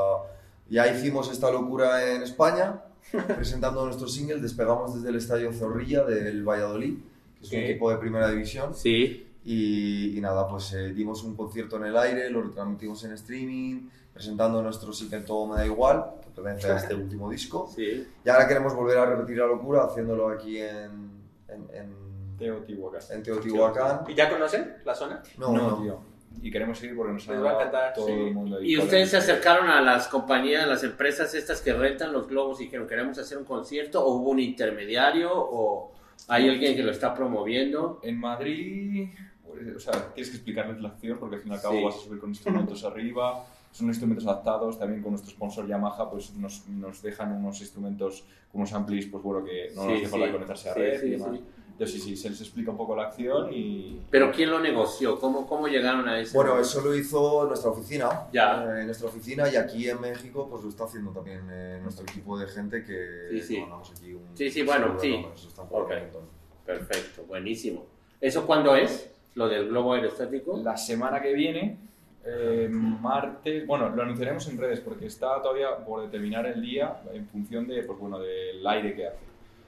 ya 0.68 0.87
hicimos 0.88 1.30
esta 1.30 1.50
locura 1.50 2.12
en 2.14 2.23
España, 2.23 2.82
presentando 3.37 3.85
nuestro 3.85 4.08
single, 4.08 4.40
despegamos 4.40 4.94
desde 4.94 5.08
el 5.11 5.16
Estadio 5.16 5.52
Zorrilla 5.52 6.04
del 6.04 6.42
Valladolid, 6.44 6.99
que 7.38 7.44
es 7.46 7.52
un 7.52 7.58
equipo 7.58 7.90
de 7.90 7.99
primera 7.99 8.28
división, 8.30 8.75
Sí. 8.75 9.26
y, 9.44 10.16
y 10.16 10.20
nada, 10.20 10.49
pues 10.49 10.73
eh, 10.73 10.92
dimos 10.92 11.23
un 11.23 11.37
concierto 11.37 11.76
en 11.76 11.85
el 11.85 11.96
aire, 11.96 12.28
lo 12.30 12.42
retransmitimos 12.42 13.04
en 13.04 13.12
streaming, 13.12 13.88
presentando 14.12 14.62
nuestro 14.62 14.92
single 14.92 15.20
Todo 15.20 15.46
me 15.46 15.56
da 15.56 15.66
igual, 15.66 16.04
que 16.23 16.30
pertenece 16.30 16.68
a 16.70 16.76
este 16.78 16.94
último 17.04 17.30
disco. 17.30 17.70
Sí. 17.75 18.06
Y 18.25 18.28
ahora 18.28 18.49
queremos 18.49 18.75
volver 18.75 18.99
a 18.99 19.06
repetir 19.06 19.37
la 19.38 19.46
locura 19.46 19.85
haciéndolo 19.85 20.28
aquí 20.30 20.58
en, 20.58 21.11
en, 21.49 21.68
en, 21.73 22.06
Teotihuacán. 22.38 23.00
en 23.11 23.23
Teotihuacán. 23.23 24.00
¿Y 24.08 24.14
ya 24.14 24.28
conocen 24.30 24.75
la 24.85 24.94
zona? 24.94 25.23
No, 25.38 25.52
No, 25.52 25.70
no. 25.70 25.82
tío. 25.82 25.99
Y 26.43 26.50
queremos 26.50 26.83
ir 26.83 26.95
porque 26.97 27.12
nos 27.14 27.28
ha 27.28 27.33
va 27.33 27.38
a 27.38 27.43
dado 27.43 27.59
encantar, 27.61 27.93
todo 27.95 28.07
sí. 28.07 28.12
el 28.12 28.35
mundo. 28.35 28.62
Y 28.62 28.78
ustedes 28.78 29.11
se 29.11 29.16
acercaron 29.16 29.69
a 29.69 29.81
las 29.81 30.07
compañías, 30.09 30.64
a 30.64 30.66
las 30.66 30.85
empresas 30.85 31.35
estas 31.35 31.61
que 31.61 31.73
rentan 31.73 32.12
los 32.12 32.28
globos 32.28 32.61
y 32.61 32.64
dijeron, 32.64 32.87
queremos 32.87 33.19
hacer 33.19 33.38
un 33.38 33.45
concierto, 33.45 34.05
o 34.05 34.14
hubo 34.16 34.31
un 34.31 34.40
intermediario, 34.40 35.31
o 35.33 35.93
hay 36.28 36.49
alguien 36.49 36.76
que 36.76 36.83
lo 36.83 36.90
está 36.93 37.14
promoviendo. 37.14 38.00
En 38.02 38.19
Madrid, 38.19 39.09
pues, 39.47 39.76
o 39.76 39.81
sea, 39.81 40.12
tienes 40.14 40.31
que 40.31 40.37
explicarles 40.37 40.81
la 40.81 40.88
acción 40.90 41.19
porque 41.19 41.37
al 41.37 41.43
fin 41.43 41.52
y 41.52 41.55
al 41.55 41.62
cabo 41.62 41.76
Sí. 41.78 41.85
vas 41.85 41.95
a 41.97 41.99
subir 42.00 42.21
con 42.21 42.28
instrumentos 42.31 42.85
arriba, 42.85 43.45
son 43.73 43.88
instrumentos 43.88 44.26
adaptados, 44.26 44.78
también 44.78 45.02
con 45.02 45.12
nuestro 45.12 45.31
sponsor 45.31 45.66
Yamaha 45.66 46.11
pues 46.11 46.33
nos, 46.35 46.66
nos 46.69 47.02
dejan 47.02 47.33
unos 47.33 47.61
instrumentos, 47.61 48.25
unos 48.52 48.73
amplis, 48.73 49.07
pues 49.07 49.23
bueno, 49.23 49.45
que 49.45 49.71
no 49.75 49.83
Sí, 49.87 50.02
nos 50.02 50.11
falta 50.11 50.26
sí. 50.26 50.33
conectarse 50.33 50.71
a 50.71 50.75
Sí, 50.75 50.81
red 50.81 51.00
sí, 51.00 51.07
y 51.07 51.11
demás. 51.11 51.40
Entonces 51.78 52.02
sí, 52.02 52.09
sí, 52.09 52.16
se 52.16 52.30
les 52.30 52.40
explica 52.40 52.71
un 52.71 52.76
poco 52.78 52.97
la 52.97 53.02
acción 53.02 53.52
y... 53.52 54.00
Pero 54.11 54.33
¿quién 54.33 54.50
lo 54.50 54.59
negoció? 54.61 55.18
¿Cómo, 55.21 55.47
cómo 55.47 55.68
llegaron 55.68 56.09
a 56.09 56.18
eso? 56.18 56.33
Bueno, 56.33 56.59
eso 56.59 56.80
lo 56.80 56.95
hizo 56.97 57.45
nuestra 57.47 57.71
oficina. 57.71 58.09
Ya. 58.33 58.64
eh, 58.80 58.85
nuestra 58.87 59.09
oficina 59.09 59.47
y 59.52 59.56
aquí 59.56 59.87
en 59.87 60.00
México 60.00 60.49
pues 60.50 60.62
lo 60.62 60.71
está 60.71 60.85
haciendo 60.85 61.11
también 61.11 61.42
eh, 61.50 61.78
nuestro 61.83 62.04
equipo 62.06 62.38
de 62.38 62.47
gente 62.47 62.83
que 62.83 63.28
Sí, 63.33 63.42
sí. 63.42 63.61
mandamos 63.61 63.90
aquí 63.90 64.14
un 64.14 64.23
Sí, 64.35 64.50
sí, 64.50 64.62
bueno, 64.62 64.97
sí. 64.99 65.23
eso 65.35 65.49
está 65.49 65.64
por 65.64 65.83
Ok. 65.83 65.90
un 65.90 65.99
montón. 66.04 66.23
Perfecto, 66.64 67.25
buenísimo. 67.28 67.85
¿Eso 68.23 68.47
cuándo 68.47 68.75
es? 68.75 69.11
¿Lo 69.35 69.47
del 69.47 69.68
globo 69.68 69.92
aerostático? 69.92 70.56
La 70.64 70.78
semana 70.78 71.21
que 71.21 71.35
viene, 71.35 71.76
eh, 72.25 72.68
martes, 72.71 73.66
bueno, 73.66 73.90
lo 73.90 74.02
anunciaremos 74.02 74.49
en 74.49 74.56
redes 74.56 74.80
porque 74.80 75.04
está 75.06 75.42
todavía 75.42 75.76
por 75.85 76.00
determinar 76.02 76.47
el 76.47 76.62
día 76.62 77.02
en 77.12 77.28
función 77.28 77.68
de, 77.68 77.83
pues 77.83 77.99
bueno, 77.99 78.18
del 78.18 78.66
aire 78.66 78.95
que 78.97 79.06
hace. 79.09 79.18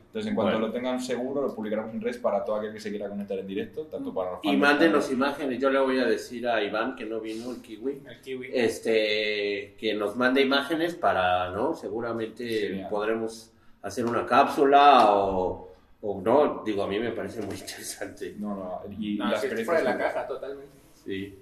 Entonces, 0.08 0.30
en 0.30 0.34
cuanto 0.34 0.52
Bueno. 0.52 0.66
lo 0.68 0.72
tengan 0.72 1.00
seguro, 1.00 1.42
lo 1.42 1.54
publicaremos 1.54 1.92
en 1.94 2.00
redes 2.00 2.16
para 2.18 2.42
todo 2.44 2.56
aquel 2.56 2.72
que 2.72 2.80
se 2.80 2.88
quiera 2.90 3.08
conectar 3.10 3.38
en 3.38 3.46
directo, 3.46 3.82
tanto 3.86 4.12
para 4.14 4.30
los 4.32 4.40
Y 4.42 4.56
mándenos 4.56 5.04
como- 5.04 5.16
imágenes. 5.16 5.60
Yo 5.60 5.68
le 5.70 5.78
voy 5.78 5.98
a 5.98 6.06
decir 6.06 6.48
a 6.48 6.62
Iván, 6.62 6.96
que 6.96 7.04
no 7.04 7.20
vino, 7.20 7.50
el 7.50 7.60
kiwi, 7.60 8.00
El 8.06 8.20
kiwi. 8.22 8.48
este, 8.54 9.74
que 9.78 9.94
nos 9.94 10.16
mande 10.16 10.40
imágenes 10.40 10.94
para, 10.94 11.50
¿no? 11.50 11.74
Seguramente 11.74 12.46
Genial. 12.48 12.88
podremos 12.88 13.52
hacer 13.82 14.06
una 14.06 14.24
cápsula 14.24 15.12
o, 15.12 15.68
o 16.00 16.20
no. 16.22 16.62
Digo, 16.64 16.82
a 16.84 16.88
mí 16.88 16.98
me 16.98 17.10
parece 17.12 17.42
muy 17.42 17.54
interesante. 17.60 18.34
No, 18.38 18.54
no, 18.56 18.80
y, 18.98 19.16
No, 19.16 19.26
las 19.26 19.40
sí, 19.40 19.46
experiencias 19.46 19.66
fuera 19.66 19.80
de 19.80 19.98
la 19.98 20.04
caja, 20.04 20.26
totalmente. 20.26 20.72
Sí. 20.94 21.34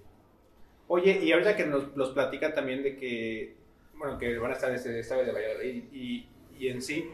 Oye, 0.89 1.21
y 1.25 1.33
ahorita 1.33 1.57
que 1.57 1.67
nos 1.67 1.97
los 1.97 2.11
platican 2.11 2.53
también 2.53 2.83
de 2.83 2.97
que, 2.97 3.55
bueno, 3.97 4.19
que 4.19 4.37
van 4.39 4.51
a 4.51 4.55
estar 4.55 4.71
desde 4.73 4.99
esta 4.99 5.17
vez 5.17 5.27
de 5.27 5.33
Valladolid 5.33 5.85
y, 5.93 6.27
y 6.59 6.69
en 6.69 6.81
sí, 6.83 7.09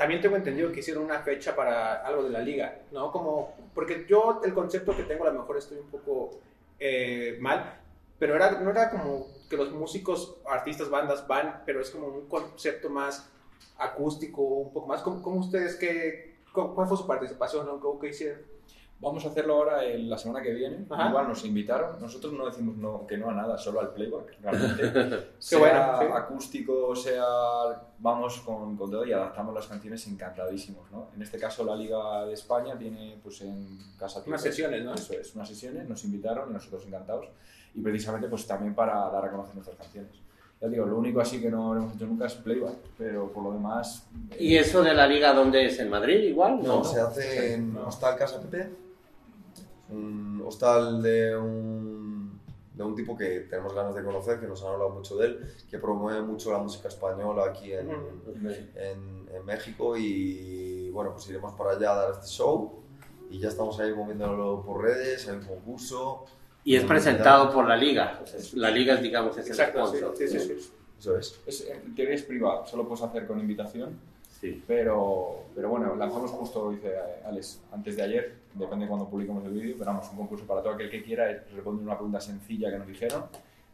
también 0.00 0.22
tengo 0.22 0.36
entendido 0.36 0.72
que 0.72 0.80
hicieron 0.80 1.04
una 1.04 1.18
fecha 1.18 1.54
para 1.54 1.96
algo 1.96 2.22
de 2.22 2.30
la 2.30 2.40
liga, 2.40 2.74
¿no? 2.90 3.12
Como, 3.12 3.54
porque 3.74 4.06
yo 4.08 4.40
el 4.42 4.54
concepto 4.54 4.96
que 4.96 5.02
tengo 5.02 5.24
a 5.24 5.30
lo 5.30 5.40
mejor 5.40 5.58
estoy 5.58 5.76
un 5.76 5.90
poco 5.90 6.40
eh, 6.78 7.36
mal, 7.38 7.78
pero 8.18 8.34
era, 8.34 8.52
no 8.52 8.70
era 8.70 8.88
como 8.88 9.26
que 9.50 9.58
los 9.58 9.70
músicos, 9.72 10.38
artistas, 10.48 10.88
bandas 10.88 11.28
van, 11.28 11.64
pero 11.66 11.82
es 11.82 11.90
como 11.90 12.06
un 12.06 12.28
concepto 12.30 12.88
más 12.88 13.28
acústico, 13.76 14.40
un 14.40 14.72
poco 14.72 14.86
más, 14.86 15.02
¿cómo, 15.02 15.38
ustedes, 15.38 15.76
qué, 15.76 16.38
cuál 16.50 16.88
fue 16.88 16.96
su 16.96 17.06
participación, 17.06 17.66
¿no? 17.66 17.78
¿Cómo, 17.78 18.00
¿Qué 18.00 18.08
hicieron? 18.08 18.40
Vamos 19.00 19.24
a 19.24 19.28
hacerlo 19.28 19.54
ahora 19.54 19.82
en 19.84 20.10
la 20.10 20.18
semana 20.18 20.42
que 20.42 20.52
viene. 20.52 20.84
Ajá. 20.90 21.08
Igual 21.08 21.28
nos 21.28 21.42
invitaron. 21.46 21.98
Nosotros 22.00 22.34
no 22.34 22.44
decimos 22.44 22.76
no, 22.76 23.06
que 23.06 23.16
no 23.16 23.30
a 23.30 23.34
nada, 23.34 23.56
solo 23.56 23.80
al 23.80 23.94
playback, 23.94 24.38
realmente. 24.42 25.26
sea 25.38 25.58
bueno, 25.58 25.98
sí. 26.00 26.06
acústico, 26.14 26.94
sea... 26.94 27.24
Vamos 27.98 28.40
con, 28.40 28.76
con 28.76 28.90
todo 28.90 29.04
y 29.06 29.12
adaptamos 29.12 29.54
las 29.54 29.66
canciones 29.66 30.06
encantadísimos, 30.06 30.90
¿no? 30.90 31.08
En 31.14 31.22
este 31.22 31.38
caso, 31.38 31.64
la 31.64 31.74
Liga 31.76 32.24
de 32.26 32.32
España 32.34 32.76
tiene, 32.78 33.18
pues, 33.22 33.40
en 33.42 33.78
Casa 33.98 34.22
Unas 34.26 34.42
sesiones, 34.42 34.82
¿no? 34.84 34.94
Eso 34.94 35.12
es, 35.14 35.34
unas 35.34 35.48
sesiones, 35.48 35.88
nos 35.88 36.04
invitaron 36.04 36.50
y 36.50 36.52
nosotros 36.54 36.84
encantados. 36.86 37.26
Y 37.74 37.80
precisamente, 37.80 38.28
pues, 38.28 38.46
también 38.46 38.74
para 38.74 39.08
dar 39.10 39.24
a 39.24 39.30
conocer 39.30 39.54
nuestras 39.54 39.78
canciones. 39.78 40.12
Ya 40.60 40.68
digo, 40.68 40.84
lo 40.84 40.98
único 40.98 41.20
así 41.22 41.40
que 41.40 41.50
no 41.50 41.74
hemos 41.74 41.94
hecho 41.94 42.06
nunca 42.06 42.26
es 42.26 42.34
playback, 42.34 42.74
pero 42.98 43.32
por 43.32 43.44
lo 43.44 43.52
demás... 43.52 44.06
eh, 44.32 44.36
¿Y 44.40 44.56
eso 44.56 44.82
de 44.82 44.92
la 44.92 45.06
liga 45.06 45.32
dónde 45.32 45.64
es? 45.66 45.78
¿En 45.78 45.88
Madrid 45.88 46.22
igual? 46.24 46.62
No, 46.62 46.78
No. 46.78 46.84
se 46.84 47.00
hace 47.00 47.54
en 47.54 47.72
no. 47.74 47.86
Hostal 47.86 48.16
Casa 48.16 48.40
Pepe, 48.42 48.68
un 49.90 50.42
hostal 50.46 51.02
de 51.02 51.36
un, 51.36 52.40
de 52.74 52.82
un 52.82 52.94
tipo 52.94 53.16
que 53.16 53.40
tenemos 53.40 53.74
ganas 53.74 53.94
de 53.94 54.02
conocer, 54.02 54.40
que 54.40 54.46
nos 54.46 54.62
han 54.62 54.72
hablado 54.72 54.90
mucho 54.90 55.16
de 55.16 55.26
él, 55.26 55.54
que 55.70 55.78
promueve 55.78 56.22
mucho 56.22 56.52
la 56.52 56.58
música 56.58 56.88
española 56.88 57.44
aquí 57.48 57.72
en, 57.72 57.90
en, 58.76 59.28
en 59.34 59.44
México 59.44 59.96
y 59.96 60.90
bueno, 60.90 61.12
pues 61.12 61.28
iremos 61.28 61.54
para 61.54 61.72
allá 61.72 61.92
a 61.92 61.94
dar 61.96 62.10
este 62.12 62.26
show 62.26 62.80
y 63.30 63.38
ya 63.38 63.48
estamos 63.48 63.78
ahí 63.78 63.92
moviéndolo 63.94 64.62
por 64.64 64.82
redes, 64.82 65.28
hay 65.28 65.36
un 65.36 65.44
concurso. 65.44 66.24
Y 66.64 66.74
es 66.76 66.84
presentado 66.84 67.50
por 67.52 67.66
la 67.66 67.76
liga. 67.76 68.20
La 68.54 68.70
liga, 68.70 68.94
es, 68.94 69.02
digamos, 69.02 69.36
es 69.38 69.46
el 69.46 69.52
Exacto, 69.52 69.86
sí, 69.86 69.98
sponsor. 69.98 70.16
sí, 70.16 70.28
sí, 70.28 70.38
sí. 70.40 70.72
Eso 70.98 71.16
es. 71.16 71.40
Es, 71.46 71.66
en 71.68 71.94
teoría 71.94 72.14
es 72.14 72.22
privado, 72.24 72.66
solo 72.66 72.86
puedes 72.86 73.02
hacer 73.02 73.26
con 73.26 73.38
invitación. 73.40 73.98
Sí. 74.40 74.62
Pero, 74.66 75.44
pero 75.54 75.68
bueno, 75.70 75.94
lanzamos 75.96 76.30
justo, 76.30 76.70
dice 76.70 76.94
Alex, 77.24 77.60
antes 77.72 77.96
de 77.96 78.02
ayer, 78.02 78.34
depende 78.54 78.84
de 78.84 78.88
cuando 78.88 79.08
publiquemos 79.08 79.44
el 79.44 79.52
vídeo, 79.52 79.76
pero 79.78 79.90
vamos, 79.92 80.08
un 80.10 80.16
concurso 80.16 80.46
para 80.46 80.62
todo 80.62 80.74
aquel 80.74 80.90
que 80.90 81.02
quiera, 81.02 81.30
es 81.30 81.50
responder 81.52 81.84
una 81.86 81.94
pregunta 81.96 82.20
sencilla 82.20 82.70
que 82.70 82.78
nos 82.78 82.86
dijeron 82.86 83.24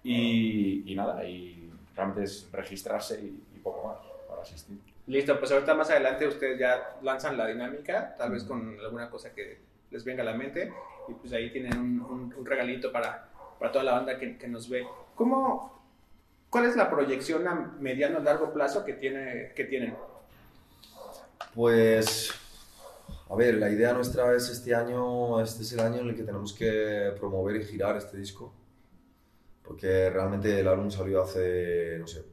y, 0.04 0.90
y 0.90 0.95
nada, 0.95 1.25
y 1.25 1.71
realmente 1.95 2.25
es 2.25 2.49
registrarse 2.52 3.21
y, 3.21 3.42
y 3.56 3.59
poco 3.61 3.88
más 3.88 3.97
para 4.28 4.42
asistir. 4.42 4.78
Listo, 5.06 5.38
pues 5.38 5.52
ahorita 5.52 5.75
más 5.75 5.88
adelante 5.90 6.26
ustedes 6.26 6.59
ya 6.59 6.97
lanzan 7.02 7.37
la 7.37 7.47
dinámica, 7.47 8.14
tal 8.18 8.33
vez 8.33 8.45
con 8.45 8.78
alguna 8.80 9.09
cosa 9.09 9.33
que 9.33 9.59
les 9.90 10.04
venga 10.04 10.23
a 10.23 10.26
la 10.26 10.35
mente, 10.35 10.73
y 11.09 11.12
pues 11.14 11.33
ahí 11.33 11.50
tienen 11.50 11.78
un, 11.78 12.00
un- 12.00 12.35
un 12.37 12.45
regalito 12.47 12.90
para, 12.90 13.28
para 13.59 13.71
toda 13.71 13.85
la 13.85 13.92
banda 13.92 14.18
que, 14.18 14.37
que 14.37 14.49
nos 14.49 14.68
ve. 14.68 14.85
¿Cómo, 15.14 15.80
¿Cuál 16.50 16.66
es 16.66 16.75
la 16.76 16.90
proyección 16.90 17.47
a 17.47 17.54
mediano 17.78 18.18
largo 18.18 18.52
plazo 18.52 18.85
que, 18.85 18.95
tiene, 18.95 19.52
que 19.54 19.64
tienen? 19.64 19.95
Pues, 21.54 22.33
a 23.28 23.35
ver, 23.35 23.54
la 23.56 23.68
idea 23.71 23.92
nuestra 23.92 24.35
es 24.35 24.49
este 24.49 24.75
año, 24.75 25.40
este 25.40 25.62
es 25.62 25.73
el 25.73 25.80
año 25.80 25.97
en 26.00 26.09
el 26.11 26.16
que 26.16 26.23
tenemos 26.23 26.52
que 26.52 27.12
promover 27.18 27.56
y 27.56 27.64
girar 27.64 27.97
este 27.97 28.16
disco, 28.16 28.52
porque 29.62 30.11
realmente 30.11 30.61
el 30.61 30.68
álbum 30.68 30.90
salió 30.90 31.23
hace, 31.23 31.97
no 31.99 32.06
sé, 32.06 32.25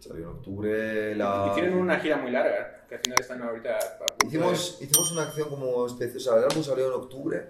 salió 0.00 0.24
en 0.24 0.36
octubre, 0.36 1.14
la... 1.16 1.48
Y 1.52 1.54
tienen 1.54 1.74
una 1.78 1.98
gira 1.98 2.16
muy 2.18 2.30
larga, 2.30 2.84
que 2.88 2.96
al 2.96 3.00
final 3.00 3.16
están 3.20 3.42
ahorita 3.42 3.76
a 3.76 4.06
punto 4.06 4.14
de- 4.20 4.26
Hicimos, 4.26 4.78
hicimos 4.80 5.12
una 5.12 5.22
acción 5.22 5.48
como 5.48 5.86
especie, 5.86 6.16
o 6.18 6.20
sea, 6.20 6.36
el 6.36 6.44
álbum 6.44 6.62
salió 6.62 6.86
en 6.88 6.92
octubre, 6.94 7.46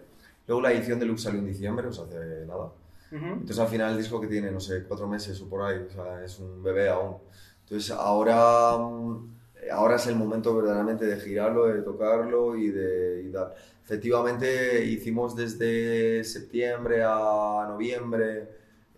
luego 0.46 0.62
la 0.62 0.72
edición 0.72 0.98
deluxe 0.98 1.22
salió 1.24 1.40
en 1.40 1.46
diciembre, 1.46 1.86
o 1.88 1.92
sea, 1.92 2.04
hace 2.04 2.46
nada. 2.46 2.70
Entonces 3.10 3.58
al 3.58 3.68
final 3.68 3.92
el 3.92 3.98
disco 3.98 4.20
que 4.20 4.26
tiene, 4.26 4.50
no 4.50 4.60
sé, 4.60 4.84
cuatro 4.84 5.08
meses 5.08 5.40
o 5.40 5.48
por 5.48 5.62
ahí, 5.62 5.78
o 5.88 5.90
sea, 5.90 6.22
es 6.24 6.38
un 6.38 6.62
bebé 6.62 6.88
aún. 6.90 7.16
Entonces 7.64 7.90
ahora, 7.90 8.76
mm, 8.78 9.37
ahora 9.72 9.96
es 9.96 10.06
el 10.06 10.16
momento 10.16 10.54
verdaderamente 10.54 11.06
de 11.06 11.20
girarlo, 11.20 11.66
de 11.66 11.82
tocarlo 11.82 12.56
y 12.56 12.70
de 12.70 13.22
y 13.26 13.30
dar. 13.30 13.54
Efectivamente 13.84 14.84
hicimos 14.84 15.34
desde 15.36 16.22
septiembre 16.24 17.02
a 17.04 17.66
noviembre 17.68 18.48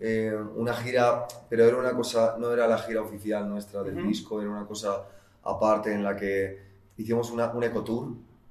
eh, 0.00 0.34
una 0.56 0.74
gira, 0.74 1.26
pero 1.48 1.64
era 1.64 1.76
una 1.76 1.92
cosa, 1.94 2.36
no 2.38 2.52
era 2.52 2.66
la 2.66 2.78
gira 2.78 3.02
oficial 3.02 3.48
nuestra 3.48 3.82
del 3.82 3.98
Ujú. 3.98 4.08
disco, 4.08 4.40
era 4.40 4.50
una 4.50 4.66
cosa 4.66 5.04
aparte 5.42 5.92
en 5.92 6.02
la 6.02 6.16
que 6.16 6.58
hicimos 6.96 7.30
una, 7.30 7.52
un 7.52 7.64
ecotour 7.64 8.08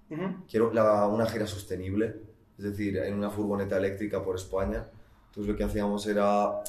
Ujú. 0.10 0.24
quiero 0.50 0.72
la- 0.74 1.08
una 1.08 1.26
gira 1.28 1.46
sostenible, 1.48 2.16
es 2.58 2.64
decir, 2.64 2.98
en 2.98 3.14
una 3.16 3.30
furgoneta 3.30 3.78
eléctrica 3.78 4.24
por 4.24 4.36
España. 4.36 4.86
Entonces 5.28 5.52
lo 5.52 5.56
que 5.58 5.64
hacíamos 5.64 6.06
era 6.08 6.62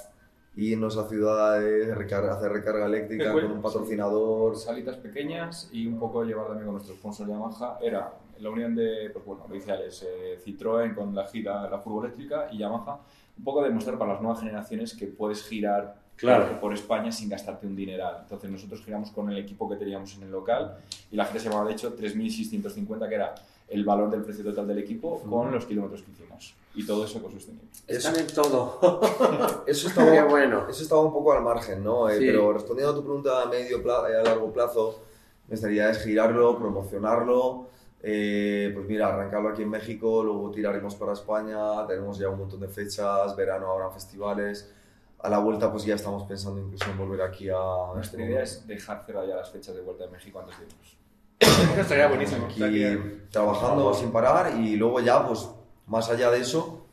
irnos 0.57 0.97
a 0.97 1.09
ciudades, 1.09 1.97
recarga- 1.97 2.33
hacer 2.37 2.53
recarga 2.53 2.87
eléctrica 2.87 3.33
con 3.33 3.45
un 3.45 3.63
patrocinador. 3.63 4.57
Salitas 4.57 4.97
pequeñas 4.97 5.69
y 5.73 5.87
un 5.87 5.99
poco 5.99 6.25
llevar 6.25 6.47
también 6.49 6.67
con 6.67 6.75
nuestro 6.75 6.95
sponsor 6.95 7.29
Yamaha, 7.29 7.79
era 7.81 8.13
la 8.41 8.51
unión 8.51 8.75
de, 8.75 9.11
pues 9.13 9.25
bueno, 9.25 9.45
iniciales, 9.51 10.03
eh, 10.09 10.39
Citroën 10.45 10.95
con 10.95 11.15
la 11.15 11.27
gira, 11.27 11.69
la 11.71 11.79
furgo 11.79 12.05
eléctrica 12.05 12.49
y 12.51 12.59
Yamaha, 12.59 12.99
un 13.39 13.45
poco 13.45 13.63
demostrar 13.63 13.97
para 13.99 14.13
las 14.15 14.23
nuevas 14.23 14.41
generaciones 14.41 14.95
que 14.95 15.07
puedes 15.07 15.43
girar 15.45 15.97
Claro. 16.17 16.49
por, 16.49 16.61
por 16.61 16.75
España 16.75 17.11
sin 17.13 17.31
gastarte 17.31 17.67
un 17.67 17.75
dineral. 17.75 18.19
Entonces 18.23 18.51
nosotros 18.51 18.83
giramos 18.85 19.11
con 19.11 19.31
el 19.31 19.39
equipo 19.39 19.69
que 19.71 19.77
teníamos 19.77 20.15
en 20.17 20.25
el 20.25 20.31
local 20.31 20.77
y 21.11 21.17
la 21.17 21.25
gente 21.25 21.41
se 21.41 21.49
llamaba 21.49 21.67
de 21.69 21.73
hecho 21.73 21.97
3.650, 21.97 23.09
que 23.09 23.15
era 23.15 23.35
el 23.71 23.85
valor 23.85 24.11
del 24.11 24.23
precio 24.23 24.45
total 24.45 24.67
del 24.67 24.79
equipo 24.79 25.21
con 25.23 25.51
los 25.53 25.65
kilómetros 25.65 26.03
que 26.03 26.11
hicimos. 26.11 26.55
Y 26.75 26.85
todo 26.87 27.05
eso 27.05 27.19
ecosostenible. 27.19 27.69
Eso, 27.87 28.09
Están 28.09 28.21
en 28.27 28.35
todo. 28.35 28.79
eso, 29.67 29.89
Qué 29.95 30.01
estaba, 30.01 30.25
bueno. 30.25 30.67
eso 30.69 30.83
estaba 30.83 31.01
un 31.03 31.13
poco 31.13 31.33
al 31.33 31.43
margen, 31.43 31.83
¿no? 31.83 32.09
Eh, 32.09 32.19
Sí. 32.19 32.27
Pero 32.27 32.53
respondiendo 32.53 32.93
a 32.93 32.97
tu 32.97 33.03
pregunta 33.03 33.43
a 33.43 33.47
medio 33.47 33.83
plazo, 33.83 34.05
a 34.07 34.11
largo 34.23 34.53
plazo, 34.53 35.01
idea 35.49 35.91
es 35.91 36.03
girarlo, 36.05 36.59
promocionarlo. 36.59 37.67
eh, 38.03 38.71
pues 38.75 38.87
mira, 38.87 39.09
arrancarlo 39.09 39.51
aquí 39.51 39.63
en 39.63 39.71
México, 39.71 40.23
luego 40.23 40.51
tiraremos 40.51 40.95
para 40.95 41.13
España, 41.13 41.87
tenemos 41.87 42.19
ya 42.19 42.29
un 42.29 42.39
montón 42.39 42.61
de 42.61 42.69
fechas, 42.69 43.37
verano 43.37 43.71
habrá 43.73 43.91
festivales. 43.91 44.71
A 45.19 45.29
la 45.29 45.39
vuelta 45.39 45.71
pues 45.71 45.85
ya 45.85 45.97
estamos 45.97 46.23
pensando 46.25 46.61
incluso 46.61 46.91
en 46.91 46.97
volver 46.97 47.21
aquí 47.21 47.51
a... 47.51 47.57
Nuestra 47.95 48.25
idea 48.25 48.43
es 48.43 48.67
dejar 48.67 49.05
cerrar 49.05 49.27
ya 49.29 49.37
las 49.37 49.51
fechas 49.51 49.75
de 49.75 49.83
vuelta 49.83 50.05
de 50.07 50.11
México 50.13 50.41
antes 50.41 50.59
de 50.59 50.65
irnos. 50.65 50.97
Eso 51.73 51.81
estaría 51.81 52.09
buenísimo. 52.09 52.47
aquí 52.47 52.85
trabajando 53.31 53.95
sin 53.95 54.11
parar 54.13 54.55
y 54.61 54.77
luego 54.77 55.01
ya, 55.01 55.27
pues, 55.27 55.49
más 55.87 56.11
allá 56.11 56.31
de 56.31 56.41
eso, 56.41 56.85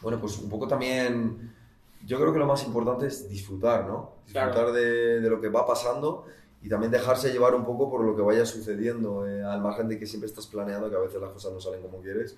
bueno, 0.00 0.18
pues 0.20 0.38
un 0.38 0.48
poco 0.48 0.68
también, 0.68 1.52
yo 2.04 2.18
creo 2.20 2.32
que 2.32 2.38
lo 2.38 2.46
más 2.46 2.64
importante 2.64 3.06
es 3.06 3.28
disfrutar, 3.28 3.86
¿no? 3.86 4.12
Disfrutar 4.26 4.52
Claro. 4.52 4.72
de, 4.72 5.20
de 5.20 5.30
lo 5.30 5.40
que 5.40 5.48
va 5.48 5.66
pasando 5.66 6.26
y 6.62 6.68
también 6.68 6.92
dejarse 6.92 7.32
llevar 7.32 7.54
un 7.54 7.64
poco 7.64 7.90
por 7.90 8.02
lo 8.04 8.14
que 8.14 8.22
vaya 8.22 8.44
sucediendo, 8.46 9.26
eh, 9.26 9.42
al 9.42 9.60
margen 9.60 9.88
de 9.88 9.98
que 9.98 10.06
siempre 10.06 10.28
estás 10.28 10.46
planeando, 10.46 10.88
que 10.90 10.96
a 10.96 11.00
veces 11.00 11.20
las 11.20 11.30
cosas 11.30 11.52
no 11.52 11.60
salen 11.60 11.82
como 11.82 12.00
quieres 12.00 12.36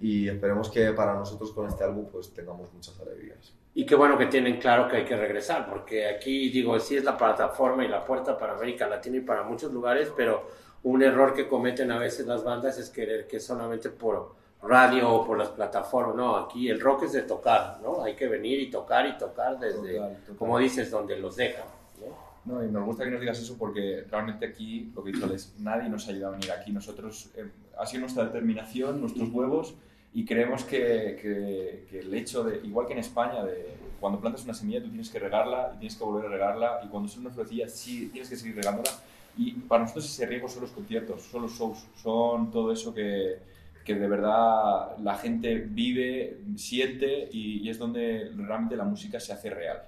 y 0.00 0.28
esperemos 0.28 0.68
que 0.70 0.92
para 0.92 1.14
nosotros 1.14 1.52
con 1.52 1.66
este 1.68 1.84
álbum 1.84 2.06
pues 2.10 2.32
tengamos 2.34 2.72
muchas 2.72 2.98
alegrías. 3.00 3.52
Y 3.74 3.86
qué 3.86 3.94
bueno 3.94 4.16
que 4.18 4.26
tienen 4.26 4.58
claro 4.60 4.88
que 4.88 4.98
hay 4.98 5.04
que 5.04 5.16
regresar, 5.16 5.68
porque 5.68 6.06
aquí, 6.08 6.50
digo, 6.50 6.78
sí 6.78 6.96
es 6.96 7.04
la 7.04 7.16
plataforma 7.16 7.84
y 7.84 7.88
la 7.88 8.04
puerta 8.04 8.36
para 8.38 8.54
América 8.54 8.88
Latina 8.88 9.16
y 9.16 9.20
para 9.20 9.42
muchos 9.44 9.72
lugares, 9.72 10.12
pero 10.16 10.48
un 10.84 11.02
error 11.02 11.34
que 11.34 11.48
cometen 11.48 11.90
a 11.90 11.98
veces 11.98 12.26
las 12.26 12.44
bandas 12.44 12.78
es 12.78 12.88
querer 12.90 13.26
que 13.26 13.40
solamente 13.40 13.90
por 13.90 14.34
radio 14.62 15.10
o 15.12 15.26
por 15.26 15.36
las 15.36 15.48
plataformas, 15.48 16.14
no, 16.16 16.36
aquí 16.36 16.68
el 16.70 16.80
rock 16.80 17.02
es 17.04 17.12
de 17.12 17.22
tocar, 17.22 17.80
¿no? 17.82 18.02
Hay 18.02 18.14
que 18.14 18.28
venir 18.28 18.60
y 18.60 18.70
tocar 18.70 19.06
y 19.06 19.18
tocar 19.18 19.58
desde, 19.58 19.96
Total, 19.96 20.16
total. 20.20 20.36
como 20.36 20.58
dices, 20.58 20.90
donde 20.90 21.18
los 21.18 21.36
dejan, 21.36 21.64
¿no? 22.00 22.24
No, 22.60 22.64
y 22.64 22.70
nos 22.70 22.84
gusta 22.84 23.04
que 23.04 23.10
nos 23.10 23.20
digas 23.20 23.38
eso 23.38 23.56
porque 23.58 24.04
realmente 24.10 24.46
aquí, 24.46 24.90
lo 24.94 25.02
que 25.02 25.10
he 25.10 25.12
dicho 25.14 25.32
es, 25.34 25.54
nadie 25.58 25.88
nos 25.88 26.06
ha 26.06 26.10
ayudado 26.10 26.34
a 26.34 26.36
venir 26.36 26.52
aquí. 26.52 26.72
Nosotros, 26.72 27.30
eh, 27.36 27.46
ha 27.78 27.86
sido 27.86 28.00
nuestra 28.02 28.24
determinación, 28.24 29.00
nuestros 29.00 29.30
huevos, 29.30 29.74
y 30.12 30.24
creemos 30.26 30.64
que, 30.64 31.18
que- 31.20 31.86
que 31.90 31.98
el 32.00 32.14
hecho 32.14 32.44
de, 32.44 32.60
igual 32.66 32.86
que 32.86 32.92
en 32.92 32.98
España, 33.00 33.42
de 33.42 33.74
cuando 34.00 34.20
plantas 34.20 34.44
una 34.44 34.52
semilla 34.54 34.82
tú 34.82 34.88
tienes 34.88 35.08
que 35.08 35.18
regarla 35.18 35.72
y 35.74 35.78
tienes 35.78 35.96
que 35.96 36.04
volver 36.04 36.26
a 36.26 36.28
regarla, 36.28 36.80
y 36.84 36.88
cuando 36.88 37.08
es 37.08 37.16
una 37.16 37.30
florecilla 37.30 37.68
sí 37.68 38.08
tienes 38.12 38.28
que 38.28 38.36
seguir 38.36 38.56
regándola. 38.56 38.90
Y 39.36 39.52
para 39.52 39.82
nosotros 39.82 40.06
ese 40.06 40.26
riesgo 40.26 40.48
son 40.48 40.62
los 40.62 40.70
conciertos, 40.70 41.22
son 41.22 41.42
los 41.42 41.52
shows, 41.52 41.86
son 42.02 42.50
todo 42.50 42.72
eso 42.72 42.94
que, 42.94 43.38
que 43.84 43.94
de 43.94 44.08
verdad 44.08 44.96
la 44.98 45.16
gente 45.16 45.56
vive, 45.58 46.40
siente 46.56 47.28
y, 47.32 47.66
y 47.66 47.70
es 47.70 47.78
donde 47.78 48.30
realmente 48.36 48.76
la 48.76 48.84
música 48.84 49.18
se 49.18 49.32
hace 49.32 49.50
real. 49.50 49.82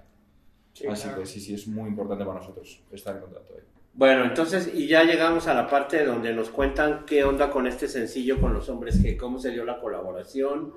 Sí, 0.72 0.86
Así 0.86 1.04
claro. 1.04 1.20
que 1.20 1.26
sí, 1.26 1.40
sí, 1.40 1.54
es 1.54 1.66
muy 1.66 1.88
importante 1.88 2.24
para 2.24 2.40
nosotros 2.40 2.80
estar 2.92 3.14
en 3.16 3.22
contacto 3.22 3.54
ahí. 3.54 3.62
Bueno, 3.94 4.26
entonces, 4.26 4.70
y 4.74 4.86
ya 4.86 5.04
llegamos 5.04 5.46
a 5.46 5.54
la 5.54 5.66
parte 5.66 6.04
donde 6.04 6.34
nos 6.34 6.50
cuentan 6.50 7.06
qué 7.06 7.24
onda 7.24 7.50
con 7.50 7.66
este 7.66 7.88
sencillo 7.88 8.38
con 8.38 8.52
los 8.52 8.68
hombres 8.68 9.00
que 9.02 9.16
cómo 9.16 9.38
se 9.38 9.52
dio 9.52 9.64
la 9.64 9.80
colaboración. 9.80 10.74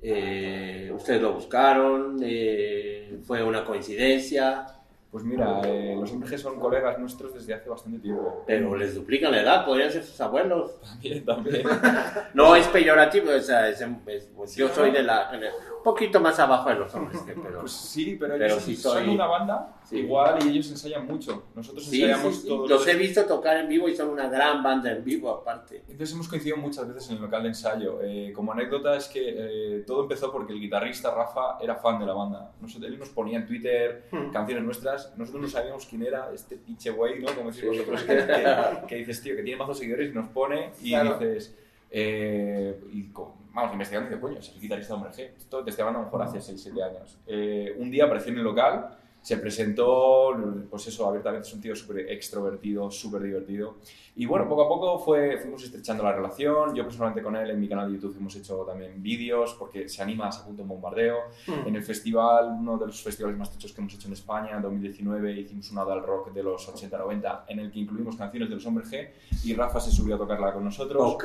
Eh, 0.00 0.92
ustedes 0.94 1.20
lo 1.20 1.32
buscaron, 1.32 2.20
eh, 2.22 3.18
fue 3.24 3.42
una 3.42 3.64
coincidencia, 3.64 4.64
Pues 5.12 5.24
mira, 5.24 5.60
eh, 5.66 5.94
los 6.00 6.10
hombres 6.10 6.40
son 6.40 6.58
colegas 6.58 6.98
nuestros 6.98 7.34
desde 7.34 7.52
hace 7.52 7.68
bastante 7.68 7.98
tiempo. 7.98 8.42
pero 8.46 8.74
les 8.74 8.94
duplican 8.94 9.30
la 9.30 9.42
edad, 9.42 9.64
podrían 9.66 9.90
ser 9.92 10.02
sus 10.02 10.18
abuelos. 10.22 10.80
También, 10.80 11.24
también. 11.24 11.62
No 12.34 12.56
es 12.56 12.66
peyorativo, 12.68 13.30
o 13.30 13.40
sea, 13.40 13.68
es- 13.68 13.82
es- 14.06 14.30
pues 14.34 14.56
yo 14.56 14.68
soy 14.70 14.90
de 14.90 15.02
la, 15.02 15.30
un 15.76 15.82
poquito 15.84 16.18
más 16.18 16.38
abajo 16.38 16.70
de 16.70 16.76
los 16.76 16.94
hombres 16.94 17.20
que 17.22 17.34
pero. 17.34 17.60
Pues 17.60 17.72
sí, 17.72 18.16
pero, 18.18 18.32
Pero 18.34 18.46
ellos 18.46 18.62
sí 18.62 18.74
son 18.74 18.92
soy- 19.04 19.08
una 19.14 19.26
banda 19.26 19.76
Sí. 19.84 19.98
igual 19.98 20.38
y 20.46 20.48
ellos 20.48 20.70
ensayan 20.70 21.06
mucho. 21.06 21.42
Nosotros 21.54 21.84
ensayamos 21.92 22.34
sí, 22.36 22.42
sí, 22.42 22.48
todos 22.48 22.70
los 22.70 22.88
he 22.88 22.94
visto 22.94 23.24
tocar 23.26 23.58
en 23.58 23.68
vivo 23.68 23.88
y 23.90 23.94
son 23.96 24.08
una 24.08 24.28
gran 24.28 24.62
banda 24.62 24.90
en 24.92 25.04
vivo 25.04 25.28
aparte. 25.30 25.82
Entonces 25.88 26.14
hemos 26.14 26.28
coincidido 26.28 26.56
muchas 26.56 26.88
veces 26.88 27.10
en 27.10 27.16
el 27.16 27.22
local 27.22 27.42
de 27.42 27.48
ensayo. 27.48 27.98
Eh, 28.02 28.32
como 28.34 28.52
anécdota 28.52 28.96
es 28.96 29.08
que 29.08 29.20
eh, 29.26 29.84
todo 29.86 30.04
empezó 30.04 30.32
porque 30.32 30.54
el 30.54 30.60
guitarrista 30.60 31.14
Rafa 31.14 31.58
era 31.60 31.74
fan 31.76 31.98
de 31.98 32.06
la 32.06 32.14
banda. 32.14 32.52
Nosotros, 32.62 32.90
él 32.90 32.98
nos 32.98 33.10
ponía 33.10 33.36
en 33.38 33.46
Twitter 33.46 34.06
Hmm. 34.10 34.30
canciones 34.30 34.64
nuestras. 34.64 35.01
Nosotros 35.16 35.42
no 35.42 35.48
sabíamos 35.48 35.86
quién 35.86 36.02
era 36.04 36.30
este 36.32 36.56
pinche 36.56 36.90
güey, 36.90 37.20
¿no? 37.20 37.26
Como 37.34 37.50
decís 37.50 37.60
Sí. 37.62 37.66
vosotros, 37.66 38.02
que, 38.02 38.16
que- 38.16 38.86
que 38.88 38.94
dices, 38.96 39.22
tío, 39.22 39.36
que 39.36 39.42
tiene 39.42 39.58
mazos 39.58 39.78
seguidores 39.78 40.10
y 40.10 40.14
nos 40.14 40.28
pone 40.28 40.70
y 40.82 40.90
Claro. 40.90 41.18
dices... 41.18 41.54
eh, 41.90 42.80
y 42.92 43.04
co- 43.12 43.36
vamos, 43.52 43.72
investigando 43.72 44.08
y 44.08 44.10
dice, 44.14 44.20
coño, 44.20 44.38
es 44.38 44.48
el 44.54 44.60
guitarrista 44.60 44.94
de 44.94 44.96
Hombre 45.02 45.12
G. 45.12 45.30
Esto 45.36 45.62
te 45.62 45.70
estoy 45.70 45.82
hablando 45.82 46.00
a 46.00 46.02
lo 46.02 46.06
mejor 46.18 46.22
hace 46.38 46.38
6-7 46.38 46.82
años. 46.82 47.18
Eh, 47.26 47.74
un 47.78 47.90
día 47.90 48.04
apareció 48.04 48.32
en 48.32 48.38
el 48.38 48.44
local, 48.44 48.96
se 49.22 49.36
presentó, 49.36 50.36
pues 50.68 50.88
eso, 50.88 51.08
abiertamente 51.08 51.46
es 51.46 51.54
un 51.54 51.60
tío 51.60 51.76
súper 51.76 52.10
extrovertido, 52.10 52.90
súper 52.90 53.22
divertido. 53.22 53.76
Y 54.16 54.26
bueno, 54.26 54.46
poco 54.48 54.64
a 54.64 54.68
poco 54.68 54.98
fue, 54.98 55.38
fuimos 55.38 55.62
estrechando 55.62 56.02
la 56.02 56.12
relación. 56.12 56.74
Yo 56.74 56.82
personalmente 56.82 57.22
con 57.22 57.34
él 57.36 57.48
en 57.48 57.58
mi 57.58 57.68
canal 57.68 57.88
de 57.88 57.94
YouTube 57.94 58.16
hemos 58.18 58.34
hecho 58.36 58.58
también 58.64 59.00
vídeos 59.02 59.54
porque 59.58 59.88
se 59.88 60.02
anima, 60.02 60.30
se 60.30 60.42
apunta 60.42 60.62
un 60.62 60.68
bombardeo. 60.68 61.18
En 61.64 61.74
el 61.74 61.82
festival, 61.82 62.56
uno 62.58 62.76
de 62.76 62.86
los 62.86 63.00
festivales 63.00 63.38
más 63.38 63.50
tochos 63.50 63.72
que 63.72 63.80
hemos 63.80 63.94
hecho 63.94 64.08
en 64.08 64.14
España, 64.14 64.56
en 64.56 64.62
2019, 64.62 65.40
hicimos 65.40 65.70
una 65.70 65.84
del 65.84 66.02
rock 66.02 66.32
de 66.32 66.42
los 66.42 66.68
80-90 66.68 67.44
en 67.48 67.60
el 67.60 67.70
que 67.70 67.78
incluimos 67.78 68.16
canciones 68.16 68.48
de 68.50 68.56
los 68.56 68.66
Hombres 68.66 68.90
G 68.90 69.08
y 69.44 69.54
Rafa 69.54 69.80
se 69.80 69.90
subió 69.90 70.16
a 70.16 70.18
tocarla 70.18 70.52
con 70.52 70.64
nosotros. 70.64 71.00
Ok. 71.00 71.24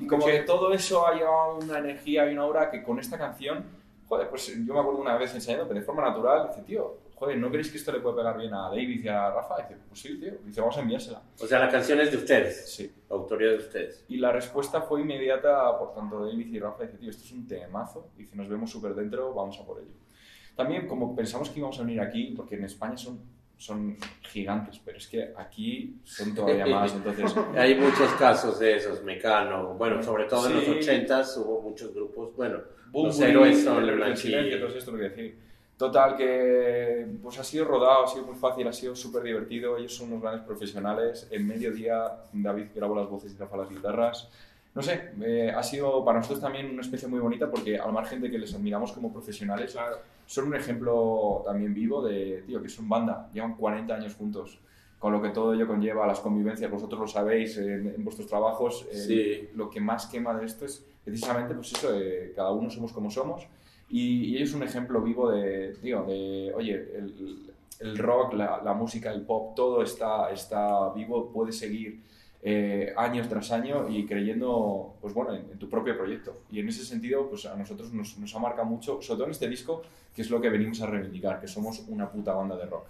Y 0.00 0.06
como 0.06 0.26
que 0.26 0.40
todo 0.40 0.72
eso 0.72 1.06
ha 1.06 1.14
llevado 1.14 1.58
una 1.62 1.78
energía 1.78 2.28
y 2.28 2.34
una 2.34 2.42
aura 2.42 2.70
que 2.70 2.82
con 2.82 2.98
esta 2.98 3.16
canción, 3.16 3.64
joder, 4.08 4.28
pues 4.28 4.46
yo 4.64 4.74
me 4.74 4.80
acuerdo 4.80 5.00
una 5.00 5.16
vez 5.16 5.34
ensayando, 5.34 5.66
pero 5.68 5.80
de 5.80 5.86
forma 5.86 6.02
natural, 6.02 6.48
dice, 6.48 6.62
tío, 6.62 6.98
joder, 7.14 7.38
¿no 7.38 7.48
creéis 7.48 7.70
que 7.70 7.78
esto 7.78 7.92
le 7.92 8.00
puede 8.00 8.16
pegar 8.16 8.36
bien 8.38 8.52
a 8.54 8.68
David 8.68 9.02
y 9.04 9.08
a 9.08 9.30
Rafa? 9.30 9.56
dice, 9.56 9.76
pues 9.88 10.00
sí, 10.00 10.20
tío. 10.20 10.32
Dice, 10.44 10.60
vamos 10.60 10.76
a 10.76 10.80
enviársela. 10.80 11.22
O 11.40 11.46
sea, 11.46 11.58
la 11.58 11.68
canción 11.70 11.98
es 12.00 12.10
de 12.10 12.16
ustedes, 12.18 12.70
Sí. 12.74 12.92
autoría 13.10 13.48
de 13.50 13.56
ustedes. 13.56 14.04
Y 14.08 14.18
la 14.18 14.32
respuesta 14.32 14.82
fue 14.82 15.00
inmediata 15.00 15.78
por 15.78 15.94
tanto 15.94 16.24
David 16.26 16.46
y 16.46 16.58
Rafa. 16.58 16.84
Dice, 16.84 16.98
tío, 16.98 17.10
esto 17.10 17.24
es 17.24 17.32
un 17.32 17.46
temazo. 17.46 18.10
Dice, 18.16 18.36
nos 18.36 18.48
vemos 18.48 18.70
súper 18.70 18.94
dentro, 18.94 19.32
vamos 19.34 19.58
a 19.60 19.64
por 19.64 19.78
ello. 19.80 19.92
También, 20.54 20.86
como 20.86 21.14
pensamos 21.14 21.50
que 21.50 21.58
íbamos 21.58 21.78
a 21.78 21.82
venir 21.82 22.00
aquí, 22.00 22.32
porque 22.36 22.54
en 22.56 22.64
España 22.64 22.96
son, 22.96 23.20
son 23.58 23.96
gigantes, 24.22 24.80
pero 24.84 24.98
es 24.98 25.08
que 25.08 25.32
aquí 25.36 25.96
son 26.04 26.34
todavía 26.34 26.66
más. 26.66 26.94
Entonces, 26.94 27.34
Hay 27.56 27.74
muchos 27.74 28.10
casos 28.18 28.58
de 28.58 28.76
esos, 28.76 29.02
Mecano. 29.02 29.74
Bueno, 29.74 30.02
sobre 30.02 30.24
todo 30.24 30.46
en 30.50 30.60
Sí. 30.60 30.66
los 30.66 30.76
80s 30.86 31.36
hubo 31.38 31.62
muchos 31.62 31.94
grupos. 31.94 32.34
Bueno, 32.36 32.58
los 32.58 32.92
Bunbury, 32.92 33.30
héroes 33.30 33.64
son 33.64 33.82
el 33.88 34.60
todo 34.60 34.68
esto 34.76 34.90
lo 34.92 34.98
que 34.98 35.04
decir. 35.04 35.38
Total, 35.76 36.16
que 36.16 37.06
pues 37.22 37.38
ha 37.38 37.44
sido 37.44 37.66
rodado, 37.66 38.04
ha 38.04 38.08
sido 38.08 38.24
muy 38.24 38.36
fácil, 38.36 38.66
ha 38.66 38.72
sido 38.72 38.96
súper 38.96 39.22
divertido. 39.22 39.76
Ellos 39.76 39.94
son 39.94 40.08
unos 40.08 40.22
grandes 40.22 40.42
profesionales. 40.46 41.28
En 41.30 41.46
mediodía, 41.46 42.12
David 42.32 42.66
grabó 42.74 42.94
las 42.96 43.08
voces 43.08 43.34
y 43.34 43.36
Rafa 43.36 43.58
las 43.58 43.68
guitarras. 43.68 44.28
No 44.74 44.82
sé, 44.82 45.10
eh, 45.22 45.50
ha 45.54 45.62
sido 45.62 46.04
para 46.04 46.18
nosotros 46.18 46.40
también 46.42 46.70
una 46.70 46.82
especie 46.82 47.08
muy 47.08 47.18
bonita 47.18 47.50
porque 47.50 47.78
al 47.78 47.92
margen 47.92 48.20
de 48.20 48.30
que 48.30 48.38
les 48.38 48.54
admiramos 48.54 48.92
como 48.92 49.10
profesionales, 49.12 49.72
Claro. 49.72 49.98
Son 50.26 50.48
un 50.48 50.54
ejemplo 50.56 51.42
también 51.44 51.72
vivo 51.72 52.02
de, 52.02 52.42
tío, 52.46 52.60
que 52.62 52.68
son 52.68 52.88
banda, 52.88 53.30
llevan 53.32 53.54
40 53.56 53.94
años 53.94 54.14
juntos, 54.14 54.58
con 54.98 55.12
lo 55.12 55.20
que 55.22 55.28
todo 55.30 55.54
ello 55.54 55.66
conlleva, 55.66 56.06
las 56.06 56.20
convivencias, 56.20 56.70
vosotros 56.70 57.00
lo 57.00 57.06
sabéis 57.06 57.56
en, 57.58 57.86
en 57.88 58.04
vuestros 58.04 58.26
trabajos, 58.28 58.86
eh, 58.90 58.94
Sí. 58.96 59.48
lo 59.54 59.70
que 59.70 59.80
más 59.80 60.06
quema 60.06 60.34
de 60.38 60.46
esto 60.46 60.64
es 60.64 60.84
precisamente, 61.04 61.54
pues 61.54 61.72
eso, 61.72 61.90
eh, 61.94 62.32
cada 62.34 62.50
uno 62.50 62.68
somos 62.70 62.92
como 62.92 63.10
somos, 63.10 63.46
y, 63.88 64.24
y 64.32 64.36
ellos 64.36 64.50
son 64.50 64.62
un 64.62 64.68
ejemplo 64.68 65.00
vivo 65.00 65.30
de, 65.30 65.74
tío, 65.80 66.02
de, 66.04 66.52
oye, 66.56 66.74
el, 66.74 67.52
el 67.78 67.98
rock, 67.98 68.32
la, 68.34 68.60
la 68.64 68.72
música, 68.74 69.12
el 69.12 69.22
pop, 69.22 69.54
todo 69.54 69.82
está, 69.82 70.30
está 70.32 70.90
vivo, 70.94 71.30
puede 71.30 71.52
seguir 71.52 72.00
eh, 72.48 72.92
años 72.96 73.28
tras 73.28 73.50
año 73.50 73.88
y 73.88 74.06
creyendo, 74.06 74.94
pues 75.00 75.12
bueno, 75.12 75.34
en, 75.34 75.40
en 75.50 75.58
tu 75.58 75.68
propio 75.68 75.96
proyecto. 75.98 76.42
Y 76.48 76.60
en 76.60 76.68
ese 76.68 76.84
sentido, 76.84 77.28
pues 77.28 77.44
a 77.44 77.56
nosotros 77.56 77.92
nos, 77.92 78.16
nos 78.18 78.32
ha 78.36 78.38
marcado 78.38 78.66
mucho, 78.68 79.02
sobre 79.02 79.16
todo 79.18 79.24
en 79.24 79.32
este 79.32 79.48
disco, 79.48 79.82
que 80.14 80.22
es 80.22 80.30
lo 80.30 80.40
que 80.40 80.48
venimos 80.48 80.80
a 80.80 80.86
reivindicar, 80.86 81.40
que 81.40 81.48
somos 81.48 81.80
una 81.88 82.08
puta 82.08 82.32
banda 82.34 82.56
de 82.56 82.66
rock. 82.66 82.86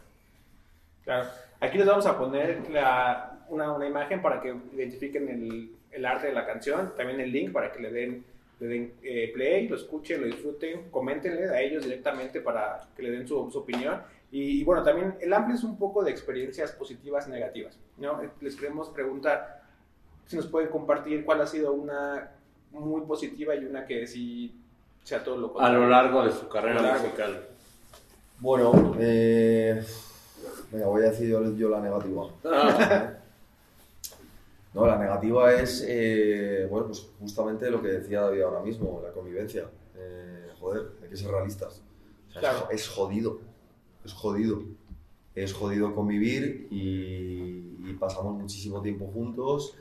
Claro. 1.04 1.28
Aquí 1.60 1.78
les 1.78 1.86
vamos 1.86 2.04
a 2.06 2.18
poner 2.18 2.68
la- 2.70 3.32
una, 3.48 3.72
una 3.72 3.86
imagen 3.86 4.20
para 4.20 4.42
que 4.42 4.54
identifiquen 4.74 5.28
el, 5.28 5.70
el 5.90 6.04
arte 6.04 6.26
de 6.26 6.32
la 6.34 6.44
canción, 6.44 6.92
también 6.96 7.20
el 7.20 7.32
link 7.32 7.52
para 7.52 7.72
que 7.72 7.80
le 7.80 7.90
den, 7.92 8.24
le 8.60 8.66
den 8.66 8.92
eh, 9.02 9.30
play, 9.32 9.68
lo 9.68 9.76
escuchen, 9.76 10.20
lo 10.20 10.26
disfruten, 10.26 10.90
coméntenle 10.90 11.48
a 11.48 11.60
ellos 11.62 11.84
directamente 11.84 12.40
para 12.42 12.80
que 12.94 13.02
le 13.02 13.10
den 13.12 13.26
su, 13.26 13.50
su 13.50 13.58
opinión. 13.60 14.02
Y, 14.36 14.60
y 14.60 14.64
bueno, 14.64 14.82
también 14.82 15.16
el 15.20 15.32
amplio 15.32 15.56
es 15.56 15.64
un 15.64 15.78
poco 15.78 16.04
de 16.04 16.10
experiencias 16.10 16.70
positivas 16.72 17.26
y 17.26 17.30
negativas. 17.30 17.78
¿no? 17.96 18.20
Les 18.42 18.54
queremos 18.54 18.90
preguntar 18.90 19.62
si 20.26 20.36
nos 20.36 20.46
pueden 20.46 20.68
compartir 20.68 21.24
cuál 21.24 21.40
ha 21.40 21.46
sido 21.46 21.72
una 21.72 22.32
muy 22.72 23.00
positiva 23.06 23.54
y 23.54 23.64
una 23.64 23.86
que 23.86 24.06
sí 24.06 24.54
sea 25.04 25.24
todo 25.24 25.38
lo 25.38 25.46
A 25.46 25.52
contrario. 25.52 25.78
lo 25.80 25.88
largo 25.88 26.22
de 26.24 26.32
su 26.32 26.48
carrera 26.48 26.96
A 26.96 26.98
musical. 26.98 27.46
Bueno, 28.40 28.94
eh, 28.98 29.82
venga, 30.70 30.86
voy 30.86 31.02
a 31.02 31.10
decir 31.10 31.28
yo, 31.30 31.54
yo 31.54 31.70
la 31.70 31.80
negativa. 31.80 32.28
Ah, 32.44 33.12
No, 34.74 34.86
la 34.86 34.98
negativa 34.98 35.54
es, 35.54 35.82
eh, 35.88 36.66
bueno, 36.68 36.88
pues 36.88 37.06
justamente 37.18 37.70
lo 37.70 37.80
que 37.80 37.88
decía 37.88 38.20
David 38.20 38.42
ahora 38.42 38.60
mismo, 38.60 39.00
la 39.02 39.10
convivencia. 39.12 39.64
Eh, 39.96 40.50
joder, 40.60 40.82
hay 41.02 41.08
que 41.08 41.16
ser 41.16 41.30
realistas. 41.30 41.80
O 42.28 42.32
sea, 42.32 42.40
Claro. 42.40 42.68
es, 42.70 42.82
es 42.82 42.88
jodido, 42.88 43.38
es 44.06 44.12
jodido. 44.14 44.62
Es 45.34 45.52
jodido 45.52 45.94
convivir 45.94 46.66
y, 46.70 47.76
y 47.84 47.96
pasamos 48.00 48.34
muchísimo 48.40 48.80
tiempo 48.80 49.06
juntos 49.12 49.76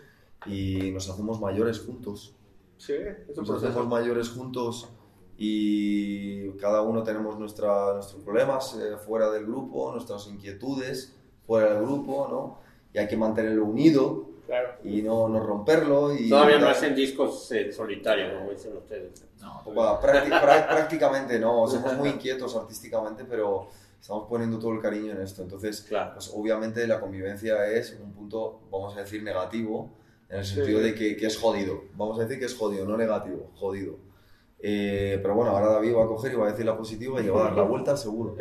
y 0.46 0.92
nos 0.92 1.10
hacemos 1.10 1.40
mayores 1.40 1.80
juntos. 1.80 2.36
Sí, 2.78 2.92
es 2.94 3.38
un 3.38 3.46
Nos 3.46 3.64
hacemos 3.64 3.88
mayores 3.88 4.28
juntos 4.30 4.90
y 5.38 6.50
cada 6.58 6.82
uno 6.82 7.04
tenemos 7.04 7.38
nuestra- 7.40 7.94
nuestros 7.94 8.22
problemas 8.24 8.76
eh, 8.76 8.98
fuera 8.98 9.30
del 9.32 9.46
grupo, 9.46 9.92
nuestras 9.94 10.28
inquietudes 10.28 11.16
fuera 11.48 11.74
del 11.76 11.84
grupo, 11.84 12.28
¿no? 12.30 12.60
Y 12.94 12.98
hay 12.98 13.08
que 13.08 13.16
mantenerlo 13.18 13.66
unido 13.66 14.26
Claro. 14.46 14.74
y 14.84 15.02
no, 15.02 15.28
no 15.30 15.40
romperlo. 15.40 16.14
Y 16.16 16.30
Todavía 16.30 16.60
no 16.60 16.68
hacen 16.68 16.94
discos 16.96 17.52
en 17.52 17.72
solitario, 17.74 18.38
como 18.38 18.52
dicen 18.52 18.76
ustedes. 18.78 19.24
Bueno, 19.66 20.00
prácti- 20.02 20.30
prá- 20.30 20.68
prácticamente 20.68 21.40
no, 21.40 21.68
somos 21.68 21.94
muy 21.98 22.10
inquietos 22.10 22.56
artísticamente, 22.56 23.24
pero 23.26 23.68
estamos 24.00 24.28
poniendo 24.30 24.60
todo 24.60 24.74
el 24.74 24.82
cariño 24.82 25.12
en 25.14 25.22
esto. 25.22 25.42
Entonces, 25.44 25.82
Claro. 25.82 26.14
pues 26.14 26.32
obviamente 26.34 26.86
la 26.88 27.00
convivencia 27.00 27.68
es 27.72 27.98
un 28.02 28.14
punto, 28.14 28.62
vamos 28.72 28.96
a 28.98 29.02
decir, 29.02 29.24
negativo, 29.24 29.98
en 30.30 30.40
el 30.40 30.46
sentido 30.46 30.80
Sí. 30.80 30.86
de 30.86 30.96
que, 30.96 31.16
que 31.18 31.26
es 31.28 31.38
jodido. 31.38 31.84
Vamos 31.96 32.18
a 32.20 32.24
decir 32.24 32.40
que 32.40 32.46
es 32.46 32.56
jodido, 32.56 32.86
no 32.86 32.98
negativo, 32.98 33.52
jodido. 33.56 33.98
Eh, 34.60 35.20
pero 35.22 35.36
bueno, 35.36 35.52
ahora 35.52 35.68
David 35.74 35.96
va 35.96 36.06
a 36.06 36.08
coger 36.08 36.32
y 36.32 36.36
va 36.36 36.48
a 36.48 36.52
decir 36.52 36.66
la 36.66 36.76
positiva 36.78 37.22
y 37.22 37.28
va 37.28 37.42
a 37.42 37.44
dar 37.50 37.58
la 37.58 37.64
vuelta 37.70 37.96
seguro. 37.98 38.36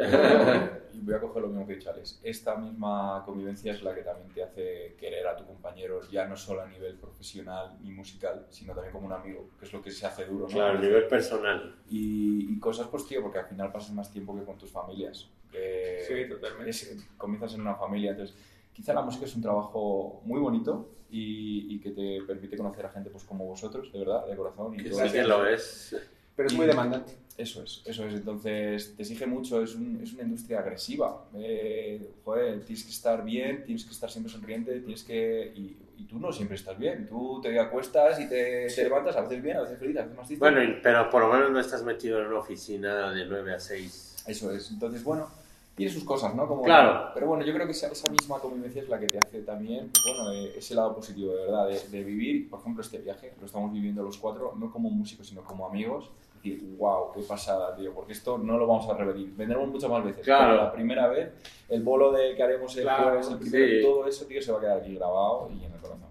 Voy 0.97 1.13
a 1.15 1.21
coger 1.21 1.43
lo 1.43 1.49
mismo 1.49 1.67
que 1.67 1.79
Alex. 1.87 2.21
Esta 2.23 2.57
misma 2.57 3.23
convivencia 3.27 3.73
es 3.73 3.83
la 3.83 3.95
que 3.95 4.03
también 4.03 4.29
te 4.33 4.43
hace 4.43 4.97
querer 4.99 5.27
a 5.27 5.37
tu 5.37 5.45
compañero, 5.45 6.01
ya 6.11 6.25
no 6.27 6.37
solo 6.37 6.63
a 6.63 6.67
nivel 6.69 6.97
profesional 6.97 7.77
ni 7.83 7.91
musical, 7.91 8.47
sino 8.49 8.73
también 8.73 8.93
como 8.93 9.07
un 9.07 9.13
amigo, 9.13 9.51
que 9.59 9.67
es 9.67 9.73
lo 9.73 9.83
que 9.83 9.91
se 9.91 10.07
hace 10.07 10.25
duro, 10.25 10.47
¿no? 10.47 10.55
Claro, 10.55 10.79
a 10.79 10.81
nivel 10.81 11.07
personal. 11.09 11.77
Y, 11.91 12.51
y 12.55 12.59
cosas, 12.59 12.87
pues 12.87 13.07
tío, 13.07 13.21
porque 13.21 13.41
al 13.41 13.47
final 13.47 13.71
pasas 13.73 13.93
más 13.93 14.11
tiempo 14.11 14.35
que 14.39 14.45
con 14.45 14.57
tus 14.57 14.71
familias. 14.71 15.29
Que 15.55 16.05
Sí, 16.07 16.29
totalmente. 16.29 16.71
es- 16.71 16.97
comienzas 17.17 17.55
en 17.55 17.61
una 17.63 17.75
familia, 17.77 18.11
entonces 18.11 18.37
quizá 18.73 18.93
la 18.93 19.03
música 19.03 19.25
es 19.25 19.35
un 19.37 19.43
trabajo 19.43 20.21
muy 20.25 20.41
bonito 20.41 20.89
y, 21.11 21.75
y 21.75 21.79
que 21.81 21.91
te 21.91 22.23
permite 22.27 22.57
conocer 22.57 22.85
a 22.87 22.91
gente 22.91 23.09
pues 23.11 23.23
como 23.25 23.47
vosotros, 23.47 23.93
de 23.93 23.99
verdad, 24.01 24.27
de 24.27 24.37
corazón. 24.37 24.75
Y 24.79 24.85
todo 24.85 25.07
Sí 25.07 25.13
que 25.13 25.23
lo 25.25 25.47
es. 25.47 25.97
Pero 26.37 26.49
es 26.49 26.55
muy 26.55 26.67
demandante. 26.67 27.17
Eso 27.39 27.63
es, 27.63 27.83
eso 27.85 28.05
es. 28.07 28.15
Entonces, 28.15 28.95
te 28.97 29.03
exige 29.03 29.27
mucho, 29.27 29.63
es, 29.63 29.75
un- 29.75 30.01
es 30.03 30.13
una 30.13 30.23
industria 30.25 30.59
agresiva. 30.61 31.25
Eh, 31.35 32.11
joder, 32.25 32.65
tienes 32.65 32.85
que 32.85 32.91
estar 32.91 33.25
bien, 33.25 33.65
tienes 33.65 33.85
que 33.85 33.91
estar 33.93 34.11
siempre 34.11 34.33
sonriente, 34.33 34.81
tienes 34.81 35.03
que... 35.05 35.53
Y, 35.55 35.77
y 35.97 36.05
tú 36.07 36.19
no 36.19 36.33
siempre 36.33 36.57
estás 36.57 36.77
bien. 36.79 37.07
Tú 37.09 37.41
te 37.41 37.57
acuestas 37.59 38.19
y 38.21 38.29
te, 38.29 38.67
te 38.67 38.83
levantas 38.85 39.17
a 39.17 39.23
veces 39.23 39.41
bien, 39.43 39.57
a 39.57 39.61
veces 39.63 39.79
feliz, 39.79 39.97
a 39.97 40.03
veces 40.03 40.17
más 40.17 40.27
triste. 40.27 40.41
Bueno, 40.45 40.79
pero 40.83 41.09
por 41.11 41.23
lo 41.23 41.33
menos 41.33 41.51
no 41.53 41.61
estás 41.61 41.85
metido 41.85 42.21
en 42.21 42.27
una 42.27 42.39
oficina 42.41 43.13
de 43.13 43.27
9 43.27 43.55
a 43.55 43.61
6. 43.61 44.25
Eso 44.27 44.53
es. 44.53 44.71
Entonces, 44.71 45.03
bueno, 45.05 45.29
tiene 45.75 45.93
sus 45.93 46.05
cosas, 46.05 46.35
¿no? 46.35 46.47
Como, 46.47 46.63
Claro. 46.63 47.11
Pero 47.15 47.27
bueno, 47.27 47.45
yo 47.45 47.53
creo 47.53 47.67
que 47.67 47.73
esa, 47.73 47.89
esa 47.89 48.11
misma 48.11 48.39
convivencia 48.39 48.83
es 48.83 48.89
la 48.89 48.99
que 49.01 49.09
te 49.09 49.19
hace 49.19 49.43
también, 49.43 49.91
bueno, 50.07 50.33
eh, 50.33 50.53
ese 50.57 50.75
lado 50.75 50.95
positivo, 50.95 51.33
de 51.35 51.45
verdad, 51.47 51.67
de, 51.69 51.89
de 51.89 52.05
vivir, 52.05 52.49
por 52.49 52.61
ejemplo, 52.61 52.83
este 52.83 52.99
viaje, 52.99 53.35
lo 53.41 53.47
estamos 53.47 53.73
viviendo 53.73 54.03
los 54.03 54.17
cuatro, 54.19 54.55
no 54.57 54.71
como 54.71 54.89
músicos, 54.91 55.27
sino 55.27 55.43
como 55.43 55.67
amigos. 55.67 56.11
Decir, 56.43 56.77
wow, 56.77 57.11
qué 57.15 57.23
pasada, 57.23 57.75
tío, 57.75 57.93
porque 57.95 58.13
esto 58.13 58.37
no 58.37 58.59
lo 58.59 58.67
vamos 58.67 58.87
a 58.91 58.95
repetir. 58.97 59.35
Vendremos 59.35 59.67
muchas 59.69 59.89
más 59.91 60.05
veces. 60.05 60.23
Claro. 60.25 60.53
Pero 60.53 60.63
la 60.65 60.73
primera 60.73 61.09
vez, 61.09 61.33
el 61.71 61.83
bolo 61.83 62.13
de 62.13 62.35
que 62.37 62.43
haremos 62.43 62.77
el 62.77 62.83
Claro, 62.83 63.05
jueves, 63.05 63.29
el 63.31 63.39
primero, 63.39 63.67
sí. 63.67 63.83
todo 63.83 64.07
eso, 64.07 64.27
tío, 64.27 64.43
se 64.43 64.53
va 64.53 64.59
a 64.59 64.61
quedar 64.61 64.79
aquí 64.79 64.95
grabado 64.95 65.49
y 65.51 65.65
en 65.65 65.73
el 65.73 65.81
corazón. 65.81 66.05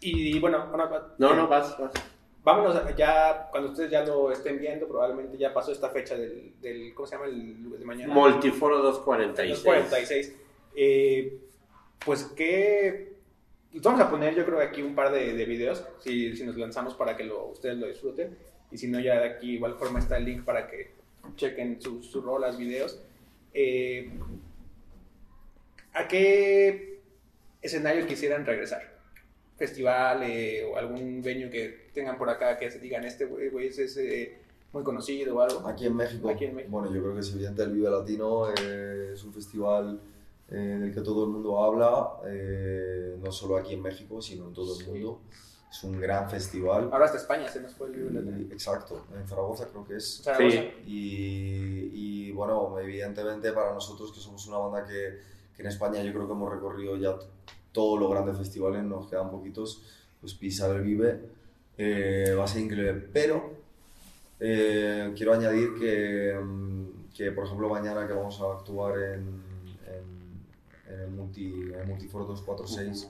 Y 0.00 0.38
bueno, 0.40 0.66
bueno, 0.70 0.88
No, 1.18 1.34
no, 1.34 1.46
vas, 1.46 1.78
vas. 1.78 1.92
Vámonos 2.42 2.74
a- 2.76 2.94
ya, 2.96 3.48
cuando 3.50 3.70
ustedes 3.70 3.90
ya 3.90 4.04
lo 4.04 4.32
estén 4.32 4.58
viendo, 4.58 4.88
probablemente 4.88 5.36
ya 5.36 5.52
pasó 5.52 5.72
esta 5.72 5.90
fecha 5.90 6.16
del, 6.16 6.52
del 6.60 6.94
¿cómo 6.94 7.06
se 7.06 7.14
llama? 7.16 7.26
El 7.26 7.78
de 7.78 7.84
mañana. 7.84 8.14
Multiforo 8.14 8.78
246. 8.78 9.62
246. 9.64 10.36
Eh, 10.76 11.38
pues 12.04 12.24
que 12.24 13.12
vamos 13.74 14.00
a 14.00 14.08
poner 14.10 14.34
yo 14.34 14.44
creo 14.46 14.60
aquí 14.60 14.80
un 14.82 14.94
par 14.94 15.12
de, 15.12 15.34
de 15.34 15.44
videos, 15.44 15.84
si, 15.98 16.34
si 16.34 16.44
nos 16.44 16.56
lanzamos 16.56 16.94
para 16.94 17.16
que 17.16 17.24
lo, 17.24 17.46
ustedes 17.46 17.76
lo 17.76 17.86
disfruten. 17.86 18.36
Y 18.72 18.78
si 18.78 18.88
no, 18.88 19.00
ya 19.00 19.20
de 19.20 19.26
aquí 19.28 19.54
igual 19.56 19.74
forma 19.74 19.98
está 19.98 20.16
el 20.16 20.24
link 20.24 20.44
para 20.44 20.66
que 20.68 20.92
chequen 21.36 21.80
sus 21.82 22.06
sus 22.06 22.24
rolas, 22.24 22.56
videos. 22.56 23.02
Eh, 23.52 24.10
¿A 25.92 26.06
qué 26.08 27.00
escenario 27.60 28.06
quisieran 28.06 28.46
regresar? 28.46 28.99
¿Festival 29.60 30.22
eh, 30.22 30.64
o 30.64 30.76
algún 30.78 31.20
venue 31.20 31.50
que 31.50 31.90
tengan 31.92 32.16
por 32.16 32.30
acá 32.30 32.56
que 32.56 32.70
se 32.70 32.78
digan 32.78 33.04
este 33.04 33.26
güey 33.26 33.50
güey, 33.50 33.66
ese 33.68 33.84
es 33.84 33.96
eh, 33.98 34.38
muy 34.72 34.82
conocido 34.82 35.36
o 35.36 35.40
algo? 35.42 35.68
Aquí 35.68 35.84
en 35.86 35.94
México. 35.96 36.30
Aquí 36.30 36.46
en 36.46 36.54
México. 36.54 36.72
Bueno, 36.72 36.90
yo 36.94 37.02
creo 37.02 37.12
que 37.14 37.20
es 37.20 37.30
evidente 37.34 37.62
el 37.62 37.72
Vive 37.72 37.90
Latino, 37.90 38.48
eh, 38.58 39.10
es 39.12 39.22
un 39.22 39.34
festival 39.34 40.00
eh, 40.50 40.54
del 40.80 40.94
que 40.94 41.02
todo 41.02 41.24
el 41.24 41.30
mundo 41.30 41.62
habla, 41.62 42.08
eh, 42.26 43.16
no 43.22 43.30
solo 43.30 43.58
aquí 43.58 43.74
en 43.74 43.82
México, 43.82 44.22
sino 44.22 44.48
en 44.48 44.54
todo 44.54 44.80
el 44.80 44.86
mundo. 44.86 45.20
Es 45.70 45.84
un 45.84 46.00
gran 46.00 46.28
festival. 46.30 46.88
Ahora 46.90 47.04
hasta 47.04 47.18
España 47.18 47.46
se 47.46 47.60
nos 47.60 47.74
fue 47.74 47.88
el 47.88 47.92
Vive 47.92 48.10
Latino. 48.12 48.38
Y- 48.40 48.52
exacto, 48.52 49.04
en 49.14 49.28
Zaragoza 49.28 49.68
creo 49.68 49.84
que 49.84 49.96
es. 49.96 50.22
Zaragoza. 50.24 50.56
Sí. 50.56 50.70
Y, 50.86 51.90
y, 52.28 52.32
bueno, 52.32 52.78
evidentemente 52.80 53.52
para 53.52 53.74
nosotros 53.74 54.10
que 54.10 54.20
somos 54.20 54.46
una 54.48 54.56
banda 54.56 54.86
que, 54.86 55.18
que 55.54 55.60
en 55.62 55.68
España 55.68 56.02
yo 56.02 56.12
creo 56.12 56.26
que 56.26 56.32
hemos 56.32 56.50
recorrido 56.50 56.96
ya 56.96 57.14
todos 57.72 57.98
los 58.00 58.10
grandes 58.10 58.36
festivales, 58.36 58.82
nos 58.84 59.08
quedan 59.08 59.30
poquitos, 59.30 59.82
pues 60.20 60.34
pisar 60.34 60.70
el 60.76 60.82
Vive 60.82 61.20
eh, 61.78 62.34
va 62.38 62.44
a 62.44 62.46
ser 62.46 62.62
increíble. 62.62 62.94
Pero 63.12 63.52
eh, 64.38 65.12
quiero 65.16 65.32
añadir 65.34 65.74
que, 65.78 66.38
mm, 66.42 67.12
que, 67.14 67.32
por 67.32 67.44
ejemplo, 67.44 67.68
mañana 67.68 68.06
que 68.06 68.12
vamos 68.12 68.40
a 68.40 68.52
actuar 68.52 68.98
en, 68.98 69.42
en, 69.86 70.92
en 70.94 71.00
el, 71.00 71.10
multi, 71.10 71.46
en 71.52 71.74
el 71.74 71.86
Multiforo 71.86 72.24
246, 72.24 73.08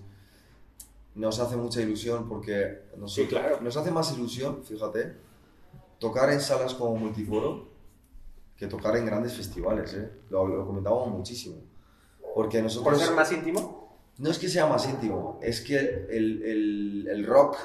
nos 1.16 1.38
hace 1.40 1.57
mucha 1.57 1.81
ilusión 1.83 2.29
porque 2.29 2.83
nosotros, 2.96 3.12
Sí, 3.14 3.27
claro. 3.27 3.61
nos 3.61 3.77
hace 3.77 3.90
más 3.90 4.12
ilusión, 4.16 4.62
fíjate, 4.64 5.12
tocar 5.99 6.31
en 6.31 6.40
salas 6.40 6.75
como 6.75 6.96
Multiforo 6.96 7.68
que 8.57 8.66
tocar 8.66 8.96
en 8.96 9.07
grandes 9.07 9.33
festivales, 9.33 9.94
¿eh? 9.94 10.11
lo, 10.29 10.46
lo 10.46 10.66
comentábamos 10.66 11.09
muchísimo. 11.09 11.57
Porque 12.35 12.59
¿Por 12.59 12.64
nosotros... 12.64 13.01
ser 13.01 13.14
más 13.14 13.33
íntimo? 13.33 13.80
No 14.20 14.30
es 14.30 14.38
que 14.38 14.48
sea 14.48 14.66
más 14.66 14.87
íntimo, 14.88 15.38
es 15.42 15.61
que 15.62 15.78
el, 15.78 16.42
el- 16.44 17.09
el 17.11 17.26
rock 17.26 17.56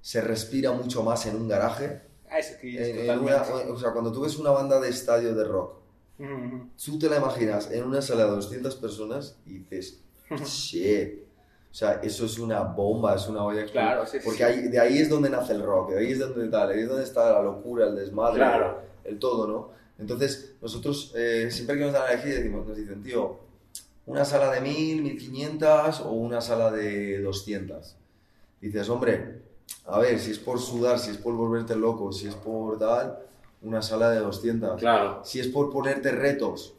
se 0.00 0.20
respira 0.20 0.72
mucho 0.72 1.02
más 1.02 1.26
en 1.26 1.36
un 1.36 1.48
garaje. 1.48 2.00
Ah, 2.30 2.38
eso 2.38 2.54
que 2.60 2.80
es 2.80 2.88
En- 2.88 3.10
en 3.10 3.18
una- 3.20 3.38
totalmente. 3.42 3.72
o 3.72 3.78
sea, 3.78 3.92
cuando 3.92 4.10
tú 4.12 4.22
ves 4.22 4.36
una 4.38 4.50
banda 4.50 4.80
de 4.80 4.88
estadio 4.88 5.34
de 5.34 5.44
rock, 5.44 5.74
ujú. 6.18 6.68
tú 6.84 6.98
te 6.98 7.08
la 7.10 7.16
imaginas 7.18 7.70
en 7.70 7.84
una 7.84 8.00
sala 8.02 8.24
de 8.24 8.30
200 8.30 8.74
personas 8.76 9.36
y 9.46 9.58
dices, 9.58 10.00
shit. 10.44 11.24
O 11.70 11.74
sea, 11.78 12.00
eso 12.02 12.24
es 12.24 12.38
una 12.38 12.62
bomba, 12.62 13.14
es 13.16 13.28
una 13.28 13.44
olla. 13.44 13.66
Claro, 13.66 14.06
sí, 14.06 14.18
sí, 14.18 14.24
Porque 14.24 14.38
sí. 14.38 14.44
ahí- 14.44 14.68
de 14.68 14.80
ahí 14.80 14.98
es 14.98 15.10
donde 15.10 15.28
nace 15.28 15.52
el 15.52 15.62
rock, 15.62 15.90
de 15.90 15.98
ahí 15.98 16.12
es 16.12 16.18
donde 16.18 16.48
tal, 16.48 16.70
ahí 16.70 16.80
es 16.80 16.88
donde 16.88 17.04
está 17.04 17.32
la 17.32 17.42
locura, 17.42 17.86
el 17.88 17.96
desmadre, 17.96 18.36
Claro. 18.38 18.80
el 19.04 19.18
todo, 19.18 19.46
¿no? 19.46 19.70
Entonces, 19.98 20.54
nosotros 20.62 21.12
eh, 21.16 21.48
siempre 21.50 21.76
que 21.76 21.82
nos 21.84 21.92
dan 21.92 22.04
a 22.08 22.12
elegir 22.12 22.34
decimos, 22.34 22.66
nos 22.66 22.76
dicen, 22.76 23.02
tío, 23.02 23.38
una 24.06 24.24
sala 24.24 24.50
de 24.52 24.60
1000, 24.60 25.02
1500 25.02 26.00
o 26.00 26.10
una 26.10 26.40
sala 26.40 26.70
de 26.70 27.20
200. 27.22 27.96
Dices, 28.60 28.88
hombre, 28.88 29.42
a 29.86 29.98
ver, 29.98 30.18
si 30.18 30.30
es 30.30 30.38
por 30.38 30.58
sudar, 30.60 30.98
si 30.98 31.10
es 31.10 31.18
por 31.18 31.34
volverte 31.34 31.74
loco, 31.76 32.12
si 32.12 32.28
es 32.28 32.34
por 32.34 32.78
tal, 32.78 33.18
una 33.62 33.82
sala 33.82 34.10
de 34.10 34.20
200. 34.20 34.78
Claro. 34.80 35.20
Si 35.24 35.40
es 35.40 35.48
por 35.48 35.70
ponerte 35.70 36.12
retos 36.12 36.74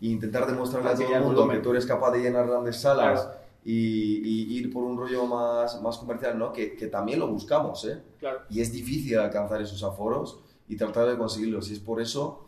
e 0.00 0.06
intentar 0.06 0.46
demostrarle 0.46 0.90
a 0.90 0.94
todo 0.94 1.14
el 1.14 1.22
mundo 1.22 1.48
que 1.48 1.58
tú 1.58 1.70
eres 1.70 1.86
capaz 1.86 2.10
de 2.12 2.18
llenar 2.20 2.46
grandes 2.48 2.76
salas 2.80 3.22
Claro. 3.22 3.38
y, 3.64 4.52
y 4.52 4.58
ir 4.58 4.72
por 4.72 4.82
un 4.82 4.96
rollo 4.98 5.24
más, 5.26 5.80
más 5.80 5.96
comercial, 5.98 6.36
¿no? 6.38 6.52
Que, 6.52 6.74
que 6.74 6.88
también 6.88 7.20
lo 7.20 7.28
buscamos, 7.28 7.84
¿eh? 7.84 8.00
Claro. 8.18 8.40
Y 8.50 8.60
es 8.60 8.72
difícil 8.72 9.18
alcanzar 9.18 9.62
esos 9.62 9.82
aforos 9.84 10.40
y 10.68 10.76
tratar 10.76 11.06
de 11.08 11.16
conseguirlos. 11.16 11.66
Si 11.66 11.74
es 11.74 11.78
por 11.78 12.00
eso, 12.00 12.40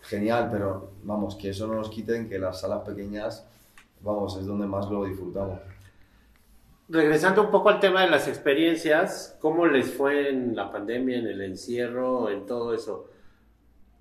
genial, 0.00 0.48
pero 0.50 0.90
vamos, 1.02 1.34
que 1.36 1.50
eso 1.50 1.66
no 1.66 1.74
nos 1.74 1.90
quiten 1.90 2.28
que 2.28 2.38
las 2.38 2.60
salas 2.60 2.80
pequeñas, 2.86 3.44
vamos, 4.06 4.36
es 4.38 4.46
donde 4.46 4.66
más 4.66 4.88
lo 4.90 5.04
disfrutamos. 5.04 5.58
Regresando 6.88 7.42
un 7.42 7.50
poco 7.50 7.68
al 7.68 7.80
tema 7.80 8.02
de 8.02 8.10
las 8.10 8.28
experiencias, 8.28 9.36
¿cómo 9.40 9.66
les 9.66 9.92
fue 9.92 10.30
en 10.30 10.54
la 10.54 10.70
pandemia, 10.70 11.18
en 11.18 11.26
el 11.26 11.42
encierro, 11.42 12.30
en 12.30 12.46
todo 12.46 12.72
eso? 12.72 13.08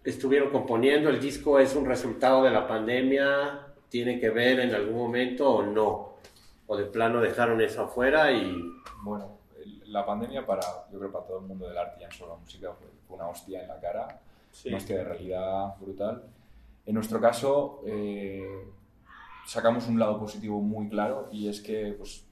¿Estuvieron 0.03 0.51
componiendo? 0.51 1.09
¿El 1.09 1.19
disco 1.19 1.57
es 1.57 1.75
un 1.75 1.85
resultado 1.85 2.43
de 2.43 2.51
la 2.51 2.67
pandemia? 2.67 3.73
¿Tiene 3.89 4.19
que 4.19 4.29
ver 4.29 4.59
en 4.59 4.75
algún 4.75 4.97
momento 4.97 5.49
o 5.49 5.63
no? 5.63 6.17
¿O 6.67 6.77
de 6.77 6.85
plano 6.85 7.21
dejaron 7.21 7.59
eso 7.59 7.83
afuera 7.83 8.31
y 8.31 8.55
Bueno, 9.01 9.39
la 9.87 10.05
pandemia 10.05 10.45
para, 10.45 10.61
yo 10.91 10.99
creo 10.99 11.11
para 11.11 11.25
todo 11.25 11.39
el 11.39 11.45
mundo 11.45 11.67
del 11.67 11.77
arte 11.77 11.95
y 11.97 12.01
ya 12.01 12.07
no 12.07 12.13
solo 12.13 12.33
la 12.35 12.39
música 12.39 12.71
fue, 12.73 13.15
una 13.15 13.27
hostia 13.27 13.63
en 13.63 13.67
la 13.67 13.79
cara, 13.79 14.19
una 14.65 14.77
hostia 14.77 14.97
de 14.97 15.03
realidad 15.03 15.75
brutal. 15.79 16.23
En 16.85 16.93
nuestro 16.93 17.19
caso, 17.19 17.81
eh, 17.87 18.67
sacamos 19.45 19.87
un 19.87 19.99
lado 19.99 20.19
positivo 20.19 20.59
muy 20.61 20.89
claro 20.89 21.29
y 21.31 21.47
es 21.47 21.61
que, 21.61 21.93
pues, 21.97 22.25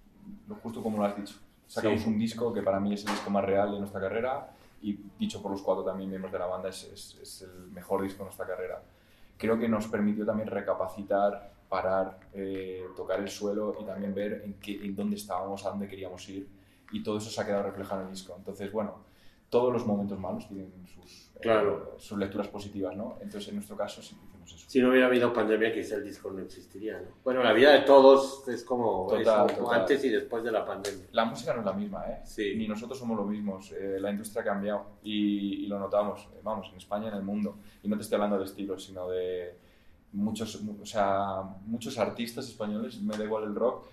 justo 0.62 0.82
como 0.82 0.97
lo 0.97 1.06
has 1.06 1.15
dicho, 1.15 1.36
sacamos 1.67 2.02
Sí. 2.02 2.10
un 2.10 2.17
disco 2.19 2.54
que 2.54 2.62
para 2.62 2.80
mí 2.80 2.93
es 2.93 3.06
el 3.06 3.12
disco 3.12 3.30
más 3.30 3.45
real 3.45 3.71
de 3.71 3.80
nuestra 3.80 4.02
carrera 4.02 4.52
y 4.82 4.99
dicho 5.17 5.41
por 5.41 5.52
los 5.52 5.62
cuatro 5.62 5.84
también 5.84 6.10
miembros 6.10 6.32
de 6.34 6.39
la 6.39 6.45
banda 6.45 6.69
es, 6.69 6.84
es- 6.86 7.17
es 7.21 7.41
el 7.43 7.71
mejor 7.71 8.02
disco 8.02 8.19
de 8.19 8.26
nuestra 8.26 8.45
carrera. 8.45 8.82
Creo 9.38 9.58
que 9.58 9.67
nos 9.69 9.88
permitió 9.88 10.26
también 10.26 10.47
recapacitar, 10.49 11.54
parar, 11.69 12.19
eh, 12.34 12.86
tocar 12.95 13.19
el 13.19 13.30
suelo 13.30 13.76
y 13.82 13.86
también 13.86 14.13
ver 14.13 14.41
en, 14.45 14.54
qué, 14.56 14.84
en 14.86 14.95
dónde 14.95 15.15
estábamos, 15.15 15.65
a 15.65 15.69
dónde 15.69 15.88
queríamos 15.88 16.28
ir 16.30 16.47
y 16.91 17.02
todo 17.02 17.17
eso 17.17 17.30
se 17.30 17.41
ha 17.41 17.45
quedado 17.45 17.63
reflejado 17.63 18.02
en 18.02 18.08
el 18.08 18.13
disco. 18.13 18.36
Entonces, 18.38 18.71
bueno, 18.71 18.95
todos 19.49 19.73
los 19.73 19.86
momentos 19.86 20.19
malos 20.19 20.47
tienen 20.47 20.71
sus, 20.88 21.32
eh, 21.36 21.39
Claro. 21.41 21.95
sus 21.97 22.17
lecturas 22.17 22.47
positivas, 22.47 22.95
¿no? 22.95 23.17
Entonces, 23.21 23.47
en 23.49 23.56
nuestro 23.56 23.76
caso 23.76 24.02
sí 24.02 24.15
hicimos 24.44 24.54
eso. 24.62 24.70
si 24.70 24.82
no 24.82 24.90
hubiera 24.90 25.08
habido 25.08 25.32
pandemia 25.34 25.74
quizá 25.74 25.96
el 25.96 26.04
disco 26.04 26.32
no 26.32 26.42
existiría? 26.42 27.00
¿no? 27.00 27.08
Bueno, 27.24 27.42
la 27.44 27.54
vida 27.54 27.72
de 27.74 27.82
todos 27.82 28.48
es 28.48 28.64
como 28.64 29.08
Total, 29.10 29.48
total. 29.56 29.82
antes 29.82 30.04
y 30.06 30.10
después 30.10 30.44
de 30.44 30.52
la 30.52 30.66
pandemia. 30.66 31.06
La 31.12 31.26
música 31.26 31.54
no 31.54 31.60
es 31.62 31.66
la 31.66 31.74
misma, 31.74 32.06
¿eh? 32.10 32.22
Sí. 32.26 32.54
Ni 32.56 32.68
nosotros 32.68 32.98
somos 33.00 33.18
los 33.18 33.28
mismos. 33.28 33.72
Eh, 33.72 33.98
la 34.00 34.12
industria 34.12 34.42
ha 34.42 34.46
cambiado 34.46 34.86
y, 35.04 35.64
y 35.66 35.68
lo 35.68 35.80
notamos, 35.80 36.28
eh, 36.34 36.40
vamos, 36.44 36.70
en 36.72 36.78
España, 36.78 37.08
en 37.10 37.16
el 37.16 37.24
mundo. 37.24 37.58
Y 37.82 37.88
no 37.88 37.96
te 37.96 38.02
estoy 38.04 38.16
hablando 38.16 38.38
de 38.40 38.46
estilos, 38.46 38.84
sino 38.84 39.10
de 39.10 39.56
muchos, 40.14 40.62
mu- 40.62 40.82
o 40.82 40.86
sea, 40.86 41.42
muchos 41.66 41.98
artistas 41.98 42.48
españoles, 42.48 43.02
me 43.02 43.18
da 43.18 43.24
igual 43.24 43.44
el 43.46 43.56
rock, 43.56 43.86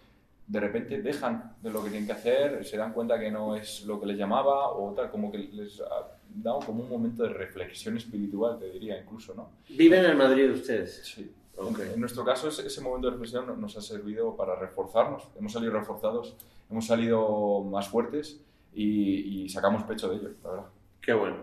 de 0.46 0.60
repente 0.60 1.00
dejan 1.00 1.54
de 1.62 1.70
lo 1.70 1.82
que 1.82 1.90
tienen 1.90 2.06
que 2.06 2.12
hacer, 2.12 2.64
se 2.64 2.76
dan 2.76 2.92
cuenta 2.92 3.18
que 3.20 3.30
no 3.30 3.54
es 3.56 3.84
lo 3.86 4.00
que 4.00 4.06
les 4.06 4.18
llamaba 4.18 4.70
o 4.72 4.92
tal, 4.94 5.10
como 5.10 5.30
que 5.30 5.38
les 5.38 5.80
ha 5.80 6.19
dado 6.34 6.60
como 6.60 6.82
un 6.82 6.88
momento 6.88 7.22
de 7.22 7.30
reflexión 7.30 7.96
espiritual, 7.96 8.58
te 8.58 8.70
diría 8.70 9.00
incluso, 9.00 9.34
¿no? 9.34 9.50
¿Viven 9.68 10.04
en 10.04 10.16
Madrid 10.16 10.50
ustedes? 10.50 11.02
Sí. 11.04 11.30
Ok. 11.56 11.78
En, 11.80 11.90
en 11.94 12.00
nuestro 12.00 12.24
caso, 12.24 12.48
ese, 12.48 12.66
ese 12.66 12.80
momento 12.80 13.08
de 13.08 13.12
reflexión 13.12 13.46
no- 13.46 13.56
nos 13.56 13.76
ha 13.76 13.80
servido 13.82 14.36
para 14.36 14.54
reforzarnos. 14.56 15.28
Hemos 15.38 15.52
salido 15.52 15.72
reforzados, 15.72 16.36
hemos 16.70 16.86
salido 16.86 17.62
más 17.64 17.88
fuertes 17.88 18.40
y, 18.72 19.42
y 19.44 19.48
sacamos 19.48 19.82
pecho 19.84 20.08
de 20.08 20.16
ello, 20.16 20.30
la 20.42 20.50
verdad. 20.50 20.66
Qué 21.02 21.12
bueno. 21.12 21.36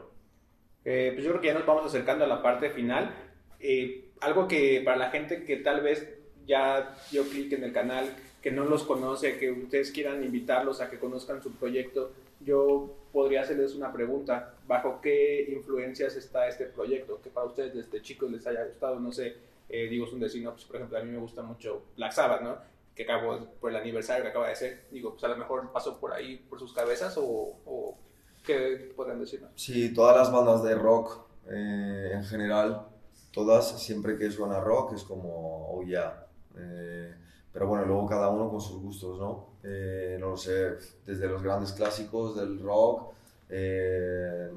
Eh, 0.86 1.12
pues 1.14 1.24
yo 1.26 1.32
creo 1.32 1.42
que 1.42 1.48
ya 1.48 1.54
nos 1.54 1.66
vamos 1.66 1.86
acercando 1.86 2.24
a 2.24 2.28
la 2.28 2.42
parte 2.42 2.70
final. 2.70 3.14
Eh, 3.60 4.10
algo 4.22 4.48
que 4.48 4.82
para 4.84 4.98
la 4.98 5.10
gente 5.12 5.44
que 5.44 5.58
tal 5.58 5.82
vez 5.82 6.08
ya 6.48 6.96
dio 7.12 7.24
clic 7.28 7.52
en 7.54 7.64
el 7.66 7.74
canal, 7.74 8.06
que 8.42 8.52
no 8.52 8.64
los 8.66 8.84
conoce, 8.84 9.38
que 9.38 9.52
ustedes 9.52 9.92
quieran 9.92 10.24
invitarlos 10.24 10.80
a 10.80 10.90
que 10.90 10.98
conozcan 10.98 11.44
su 11.44 11.52
proyecto, 11.52 12.12
yo 12.40 12.96
podría 13.12 13.42
hacerles 13.42 13.76
una 13.76 13.92
pregunta. 13.92 14.54
¿Bajo 14.68 15.00
qué 15.02 15.46
influencias 15.50 16.16
está 16.16 16.48
este 16.48 16.66
proyecto? 16.66 17.22
Que 17.22 17.30
para 17.30 17.48
ustedes 17.48 17.74
desde 17.74 18.02
chicos 18.02 18.30
les 18.30 18.46
haya 18.46 18.66
gustado, 18.66 19.00
no 19.00 19.12
sé, 19.12 19.36
eh, 19.70 19.88
digo, 19.88 20.06
es 20.06 20.14
un 20.14 20.20
destino, 20.20 20.52
pues, 20.52 20.66
por 20.66 20.76
ejemplo, 20.76 20.98
a 20.98 21.04
mí 21.04 21.12
me 21.12 21.20
gusta 21.20 21.42
mucho 21.42 21.84
Black 21.96 22.12
Sabbath, 22.12 22.42
¿no? 22.42 22.58
Que 22.94 23.04
acabo, 23.04 23.48
por 23.60 23.72
el 23.72 23.78
aniversario 23.78 24.24
que 24.24 24.30
acaba 24.30 24.50
de 24.50 24.56
ser, 24.56 24.88
digo, 24.92 25.12
pues 25.12 25.24
a 25.24 25.30
lo 25.30 25.38
mejor 25.38 25.72
pasó 25.72 26.00
por 26.00 26.12
ahí, 26.14 26.38
por 26.50 26.60
sus 26.60 26.74
cabezas, 26.74 27.18
o, 27.18 27.24
o 27.66 27.98
¿qué 28.46 28.92
podrían 28.96 29.20
decirnos? 29.20 29.52
Sí, 29.56 29.94
todas 29.94 30.16
las 30.18 30.32
bandas 30.32 30.64
de 30.64 30.76
rock 30.76 31.28
eh, 31.50 32.12
en 32.14 32.24
general, 32.24 32.88
todas, 33.32 33.82
siempre 33.82 34.18
que 34.18 34.32
suena 34.32 34.60
rock, 34.60 34.94
es 34.94 35.04
como, 35.04 35.70
oh 35.72 35.84
yeah. 35.84 36.26
Eh, 36.58 37.14
pero 37.54 37.68
bueno, 37.68 37.86
luego 37.86 38.06
cada 38.08 38.30
uno 38.30 38.50
con 38.50 38.62
sus 38.62 38.82
gustos, 38.82 39.20
¿no? 39.20 39.58
Eh, 39.64 40.18
no 40.20 40.30
lo 40.32 40.38
sé, 40.38 40.78
desde 41.06 41.28
los 41.28 41.42
grandes 41.42 41.74
clásicos 41.74 42.36
del 42.36 42.60
rock, 42.60 43.14
eh, 43.50 44.50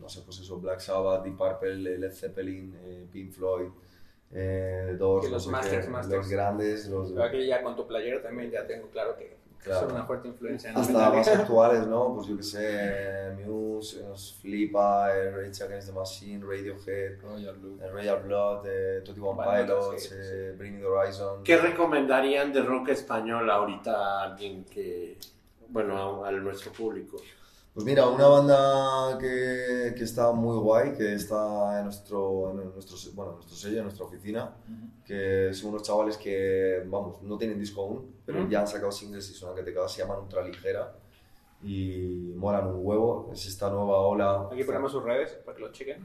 no 0.00 0.08
sé, 0.08 0.22
pues 0.22 0.38
eso, 0.40 0.58
Black 0.58 0.80
Sabbath, 0.80 1.24
Deep 1.24 1.36
Purple, 1.36 1.76
Led 1.98 2.12
Zeppelin, 2.12 2.74
eh, 2.82 3.06
Pink 3.12 3.32
Floyd, 3.32 3.68
eh, 4.32 4.96
Doors, 4.98 5.30
los 5.30 5.32
no 5.32 5.40
sé 5.40 5.50
masters, 5.50 5.84
qué, 5.86 5.90
masters. 5.90 6.16
los 6.18 6.28
grandes, 6.28 6.86
los... 6.88 7.12
Pero 7.12 7.24
aquí 7.24 7.46
ya 7.46 7.62
con 7.62 7.76
tu 7.76 7.86
playero 7.86 8.20
también 8.20 8.50
ya 8.50 8.66
tengo 8.66 8.88
claro 8.88 9.16
que 9.16 9.36
Claro. 9.58 9.80
son 9.88 9.92
una 9.96 10.04
fuerte 10.06 10.28
influencia. 10.28 10.70
en 10.70 10.76
el 10.76 10.82
Hasta 10.82 11.10
más 11.10 11.28
actuales, 11.28 11.86
¿no? 11.88 12.14
Pues 12.14 12.28
yo 12.28 12.36
que 12.36 12.42
sé, 12.44 13.32
Muse, 13.44 14.00
los 14.08 14.34
Flipa, 14.40 15.12
eh, 15.14 15.30
Rage 15.32 15.64
Against 15.64 15.88
the 15.88 15.92
Machine, 15.94 16.44
Radiohead, 16.46 17.20
Royal 17.20 17.56
Blue. 17.56 17.76
eh, 17.82 17.88
Royal 17.90 18.22
Blood, 18.22 18.66
eh, 18.66 19.00
Twenty 19.04 19.20
One 19.20 19.42
Pilots, 19.42 20.02
sí, 20.04 20.14
eh, 20.16 20.54
Bring 20.56 20.78
the 20.78 20.86
Horizon. 20.86 21.42
¿Qué 21.42 21.56
recomendarían 21.58 22.52
de 22.52 22.62
rock 22.62 22.90
español 22.90 23.50
ahorita 23.50 23.92
a 23.96 24.22
alguien 24.30 24.64
que, 24.64 25.18
bueno, 25.70 26.24
a, 26.24 26.28
a 26.28 26.32
nuestro 26.32 26.70
público? 26.72 27.16
Pues 27.78 27.86
mira, 27.86 28.08
una 28.08 28.26
banda 28.26 29.18
que, 29.20 29.94
que 29.96 30.02
está 30.02 30.32
muy 30.32 30.58
guay, 30.58 30.94
que 30.94 31.14
está 31.14 31.78
en 31.78 31.84
nuestro, 31.84 32.50
en 32.50 32.56
nuestro, 32.74 32.96
bueno, 33.14 33.30
en 33.30 33.36
nuestro 33.36 33.56
sello, 33.56 33.76
en 33.76 33.84
nuestra 33.84 34.04
oficina, 34.04 34.56
que 35.06 35.54
son 35.54 35.70
unos 35.70 35.82
chavales 35.82 36.16
que, 36.16 36.82
vamos, 36.86 37.22
no 37.22 37.38
tienen 37.38 37.56
disco 37.56 37.82
aún, 37.82 38.16
pero 38.26 38.40
Ujú. 38.40 38.48
ya 38.50 38.62
han 38.62 38.66
sacado 38.66 38.90
singles 38.90 39.30
y 39.30 39.34
suenan 39.34 39.54
que 39.54 39.62
te 39.62 39.72
cagas, 39.72 39.92
se 39.92 40.02
llaman 40.02 40.18
Ultraligera 40.22 40.92
y 41.62 42.32
molan 42.34 42.66
un 42.66 42.84
huevo, 42.84 43.30
es 43.32 43.46
esta 43.46 43.70
nueva 43.70 44.00
ola. 44.00 44.48
Aquí 44.50 44.64
ponemos 44.64 44.90
sus 44.90 45.04
redes 45.04 45.38
para 45.44 45.54
que 45.54 45.62
lo 45.62 45.70
chequen. 45.70 46.04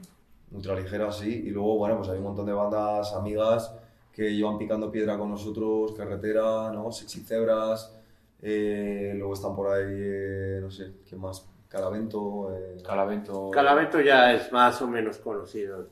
Ultraligera, 0.52 1.10
sí, 1.10 1.42
y 1.44 1.50
luego, 1.50 1.76
bueno, 1.76 1.96
pues 1.96 2.08
hay 2.08 2.18
un 2.18 2.24
montón 2.24 2.46
de 2.46 2.52
bandas 2.52 3.12
amigas 3.14 3.74
que 4.12 4.32
llevan 4.32 4.58
picando 4.58 4.92
piedra 4.92 5.18
con 5.18 5.28
nosotros, 5.28 5.92
Carretera, 5.96 6.70
¿no? 6.72 6.92
Sexy 6.92 7.24
Cebras, 7.24 7.92
eh, 8.40 9.12
luego 9.16 9.34
están 9.34 9.56
por 9.56 9.72
ahí, 9.72 9.88
eh, 9.88 10.58
no 10.62 10.70
sé, 10.70 10.92
¿qué 11.04 11.16
más? 11.16 11.48
Calavento, 11.74 12.54
eh, 12.56 12.76
Calavento. 12.84 13.50
Calavento 13.50 14.00
ya 14.00 14.32
es 14.32 14.52
más 14.52 14.80
o 14.80 14.86
menos 14.86 15.18
conocido. 15.18 15.88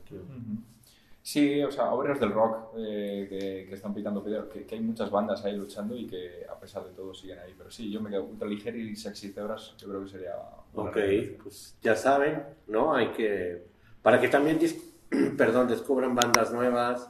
Sí, 1.24 1.62
o 1.62 1.70
sea, 1.70 1.92
obreros 1.92 2.18
del 2.18 2.32
rock 2.32 2.74
eh, 2.78 3.26
que, 3.28 3.66
que 3.68 3.74
están 3.74 3.94
picando 3.94 4.24
piedra, 4.24 4.44
que, 4.52 4.64
que 4.64 4.74
hay 4.74 4.80
muchas 4.80 5.08
bandas 5.10 5.44
ahí 5.44 5.56
luchando 5.56 5.96
y 5.96 6.06
que 6.06 6.44
a 6.50 6.58
pesar 6.58 6.84
de 6.84 6.90
todo 6.90 7.14
siguen 7.14 7.38
ahí. 7.38 7.54
Pero 7.56 7.70
sí, 7.70 7.90
yo 7.90 8.00
me 8.00 8.10
quedo 8.10 8.24
ultra 8.24 8.46
ligero 8.48 8.76
y 8.76 8.96
sexy 8.96 9.30
cebras, 9.32 9.74
yo 9.78 9.88
creo 9.88 10.02
que 10.02 10.08
sería. 10.08 10.34
Ok, 10.74 10.94
referencia. 10.96 11.38
pues 11.42 11.76
ya 11.80 11.94
saben, 11.96 12.42
¿no? 12.66 12.94
Hay 12.94 13.08
que, 13.12 13.64
para 14.02 14.20
que 14.20 14.28
también, 14.28 14.58
dis- 14.58 14.80
perdón, 15.36 15.68
descubran 15.68 16.14
bandas 16.14 16.52
nuevas 16.52 17.08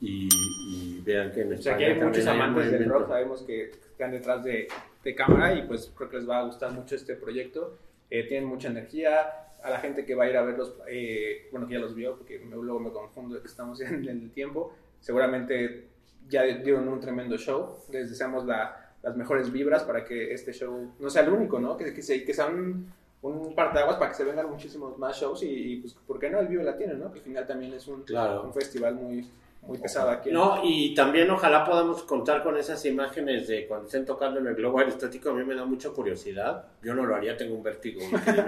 y, 0.00 0.28
y 0.70 1.00
vean 1.04 1.32
que 1.32 1.40
en 1.42 1.52
O 1.54 1.56
sea, 1.56 1.72
España 1.72 1.74
aquí 1.76 1.84
hay 2.00 2.06
muchos 2.06 2.26
amantes 2.26 2.70
del 2.70 2.88
rock, 2.88 3.08
sabemos 3.08 3.42
que 3.42 3.70
están 3.70 4.10
detrás 4.12 4.44
de, 4.44 4.68
de 5.02 5.14
cámara 5.16 5.54
y 5.54 5.62
pues 5.66 5.90
creo 5.96 6.08
que 6.08 6.16
les 6.18 6.28
va 6.28 6.38
a 6.38 6.44
gustar 6.44 6.70
mucho 6.72 6.94
este 6.94 7.16
proyecto. 7.16 7.76
Eh, 8.14 8.24
tienen 8.28 8.46
mucha 8.48 8.68
energía. 8.68 9.32
A 9.62 9.70
la 9.70 9.78
gente 9.78 10.04
que 10.04 10.14
va 10.14 10.24
a 10.24 10.28
ir 10.28 10.36
a 10.36 10.42
verlos, 10.42 10.74
eh, 10.88 11.48
bueno, 11.50 11.66
que 11.66 11.74
ya 11.74 11.80
los 11.80 11.94
vio, 11.94 12.16
porque 12.18 12.38
me- 12.40 12.56
luego 12.56 12.78
me 12.80 12.90
confundo 12.90 13.36
de 13.36 13.40
que 13.40 13.46
estamos 13.46 13.80
en 13.80 14.06
el 14.08 14.30
tiempo, 14.32 14.74
seguramente 15.00 15.86
ya 16.28 16.42
dieron 16.42 16.88
un 16.88 17.00
tremendo 17.00 17.36
show. 17.38 17.78
Les 17.90 18.10
deseamos 18.10 18.44
la- 18.44 18.90
las 19.02 19.16
mejores 19.16 19.50
vibras 19.50 19.82
para 19.84 20.04
que 20.04 20.32
este 20.34 20.52
show 20.52 20.92
no 20.98 21.08
sea 21.10 21.22
el 21.22 21.30
único, 21.30 21.58
¿no? 21.58 21.76
Que, 21.76 21.92
que, 21.94 22.02
se- 22.02 22.24
que 22.24 22.34
sea 22.34 22.46
un, 22.46 22.92
un 23.22 23.54
parteaguas 23.54 23.96
para 23.96 24.10
que 24.10 24.16
se 24.16 24.24
vengan 24.24 24.50
muchísimos 24.50 24.98
más 24.98 25.16
shows 25.16 25.42
y, 25.42 25.48
y, 25.74 25.76
pues, 25.80 25.94
¿por 25.94 26.18
qué 26.18 26.28
no? 26.28 26.40
El 26.40 26.48
Vive 26.48 26.64
Latino, 26.64 26.94
¿no? 26.94 27.12
Que 27.12 27.20
al 27.20 27.24
final 27.24 27.46
también 27.46 27.72
es 27.72 27.86
un, 27.88 28.02
Claro. 28.02 28.42
un 28.44 28.52
festival 28.52 28.94
muy, 28.96 29.28
muy 29.62 29.78
pesado 29.78 30.10
aquí. 30.10 30.30
No, 30.30 30.60
y 30.62 30.94
también 30.94 31.30
ojalá 31.30 31.64
podamos 31.64 32.02
contar 32.02 32.42
con 32.42 32.56
esas 32.56 32.84
imágenes 32.84 33.46
de 33.46 33.66
cuando 33.66 33.86
estén 33.86 34.04
tocando 34.04 34.40
en 34.40 34.46
el 34.48 34.54
globo 34.54 34.80
aerostático. 34.80 35.30
A 35.30 35.34
mí 35.34 35.44
me 35.44 35.54
da 35.54 35.64
mucha 35.64 35.90
curiosidad. 35.90 36.66
Yo 36.82 36.94
no 36.94 37.06
lo 37.06 37.14
haría, 37.14 37.36
tengo 37.36 37.54
un 37.54 37.62
vértigo. 37.62 38.00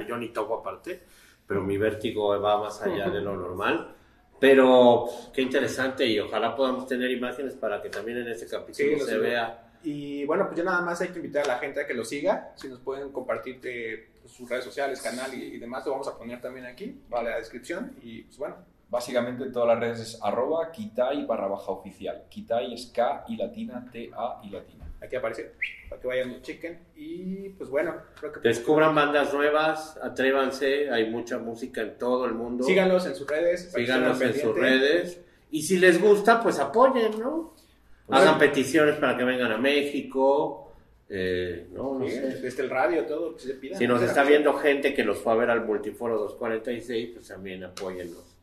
Yo 0.09 0.17
ni 0.17 0.31
toco 0.31 0.59
aparte, 0.59 1.03
pero 1.47 1.63
mi 1.63 1.79
vértigo 1.79 2.39
va 2.41 2.59
más 2.61 2.83
allá 2.83 3.09
de 3.11 3.21
lo 3.21 3.37
normal. 3.37 3.95
Pero 4.41 5.07
pff, 5.07 5.33
qué 5.33 5.43
interesante 5.43 6.05
y 6.05 6.19
ojalá 6.19 6.57
podamos 6.57 6.87
tener 6.87 7.11
imágenes 7.11 7.55
para 7.55 7.81
que 7.81 7.89
también 7.89 8.19
en 8.19 8.29
ese 8.29 8.47
capítulo 8.47 8.99
Sí, 8.99 9.05
se 9.05 9.19
vea. 9.19 9.71
Y 9.85 10.25
bueno, 10.25 10.47
pues 10.47 10.59
ya 10.59 10.65
nada 10.65 10.81
más 10.81 11.01
hay 11.01 11.09
que 11.09 11.19
invitar 11.19 11.45
a 11.45 11.49
la 11.49 11.59
gente 11.59 11.81
a 11.81 11.87
que 11.87 11.95
lo 11.95 12.05
siga. 12.05 12.53
Si 12.57 12.69
nos 12.69 12.81
pueden 12.81 13.13
compartir 13.13 13.61
eh, 13.63 14.09
pues, 14.21 14.33
sus 14.33 14.49
redes 14.49 14.65
sociales, 14.65 15.01
canal 15.01 15.33
y, 15.33 15.55
y 15.55 15.59
demás, 15.59 15.87
lo 15.87 15.93
vamos 15.93 16.09
a 16.09 16.19
poner 16.19 16.41
también 16.41 16.67
aquí, 16.67 17.01
vale, 17.09 17.31
la 17.31 17.37
descripción. 17.37 17.95
Y 18.03 18.23
pues 18.23 18.37
bueno, 18.39 18.57
Básicamente 18.95 19.43
en 19.43 19.53
todas 19.53 19.67
las 19.71 19.81
redes 19.81 19.99
es 19.99 20.19
arroba 20.23 20.71
Kitai 20.71 21.27
barra 21.27 21.49
baja 21.49 21.73
oficial. 21.73 22.23
Kitai 22.29 22.75
es 22.75 22.87
K 22.95 23.25
y 23.27 23.37
latina, 23.37 23.85
T, 23.91 24.09
A 24.17 24.41
y 24.45 24.51
latina. 24.51 24.85
aquí 25.03 25.17
aparece 25.17 25.51
para 25.89 26.01
que 26.01 26.07
vayan 26.07 26.31
y 26.31 26.41
chequen. 26.43 26.79
Y 26.95 27.49
pues 27.49 27.69
bueno, 27.71 27.97
creo 28.21 28.31
que 28.31 28.39
Descubran 28.49 28.95
bandas 28.95 29.35
nuevas, 29.35 29.99
atrévanse. 30.01 30.91
Hay 30.91 31.11
mucha 31.11 31.39
música 31.39 31.81
en 31.83 31.99
todo 31.99 32.25
el 32.27 32.35
mundo. 32.35 32.63
síganlos 32.63 33.05
en 33.07 33.17
sus 33.17 33.27
redes. 33.27 33.65
estén 33.75 34.05
en 34.05 34.35
sus 34.41 34.55
redes. 34.55 35.21
Y 35.51 35.63
si 35.63 35.79
les 35.79 36.01
gusta, 36.01 36.41
pues 36.41 36.61
apoyen, 36.61 37.19
¿no? 37.19 37.53
Pues 38.07 38.21
Hagan 38.21 38.39
peticiones 38.39 38.95
para 38.97 39.17
que 39.17 39.25
vengan 39.25 39.51
a 39.51 39.59
México. 39.59 40.73
eh, 41.09 41.67
no, 41.73 41.99
no 41.99 42.07
Sí, 42.07 42.13
sé. 42.13 42.21
desde 42.41 42.63
el 42.63 42.71
radio, 42.71 43.05
todo, 43.07 43.35
que 43.35 43.41
se 43.43 43.55
pida. 43.55 43.77
Si 43.77 43.89
nos 43.89 44.01
está 44.03 44.23
viendo 44.23 44.53
gente 44.55 44.95
que 44.95 45.03
los 45.03 45.19
fue 45.19 45.33
a 45.33 45.37
ver 45.37 45.51
al 45.51 45.65
Multiforo 45.67 46.17
246, 46.17 47.11
pues 47.15 47.27
también 47.27 47.65
apóyennos. 47.65 48.34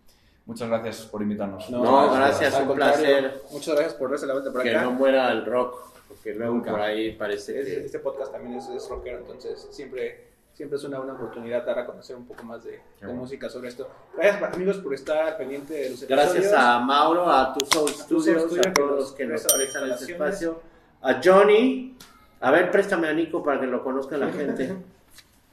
Muchas 0.46 0.68
gracias 0.70 1.06
por 1.06 1.22
invitarnos. 1.22 1.70
No, 1.70 2.14
gracias, 2.14 2.60
un 2.60 2.76
placer. 2.76 3.42
Muchas 3.52 3.76
gracias 3.76 3.94
por 3.94 4.10
darse 4.10 4.26
la 4.26 4.34
vuelta 4.34 4.52
por 4.52 4.64
Que 4.64 4.72
acá. 4.72 4.82
no 4.84 4.92
muera 4.92 5.32
el 5.32 5.46
rock, 5.46 5.76
porque 6.08 6.34
luego 6.34 6.56
Nunca. 6.56 6.72
por 6.72 6.82
ahí 6.82 7.14
parece 7.14 7.60
Es- 7.60 7.66
que... 7.68 7.86
Este 7.86 8.00
podcast 8.00 8.32
también 8.32 8.58
es, 8.58 8.68
es 8.70 8.90
rockero, 8.90 9.20
entonces 9.20 9.68
siempre, 9.72 10.28
siempre 10.54 10.78
es 10.78 10.84
una, 10.84 11.00
una 11.00 11.14
oportunidad 11.14 11.64
dar 11.66 11.80
a 11.80 11.86
conocer 11.86 12.16
un 12.16 12.26
poco 12.26 12.44
más 12.44 12.64
de, 12.64 12.72
de 12.72 12.82
bueno. 13.04 13.22
música 13.22 13.50
sobre 13.50 13.70
esto. 13.70 13.88
Gracias 14.18 14.42
amigos 14.54 14.78
por 14.78 14.94
estar 14.94 15.38
pendiente 15.38 15.74
de 15.74 15.90
los 15.92 16.08
Gracias 16.08 16.36
episodios. 16.38 16.60
a 16.60 16.80
Mauro, 16.80 17.30
a 17.32 17.54
Tu 17.54 17.66
Soul 17.68 17.90
Studios, 17.90 18.42
Studio, 18.44 18.62
a 18.62 18.64
que 18.64 18.72
todos 18.72 18.92
los 19.00 19.12
que 19.14 19.26
nos 19.26 19.44
prestan 19.54 19.92
este 19.92 20.12
espacio. 20.12 20.60
A 21.04 21.22
Johnny. 21.24 21.96
A 22.42 22.50
ver, 22.52 22.72
préstame 22.72 23.08
a 23.08 23.14
Nico 23.14 23.44
para 23.44 23.60
que 23.60 23.68
lo 23.68 23.84
conozca 23.84 24.18
la 24.18 24.28
gente. 24.32 24.76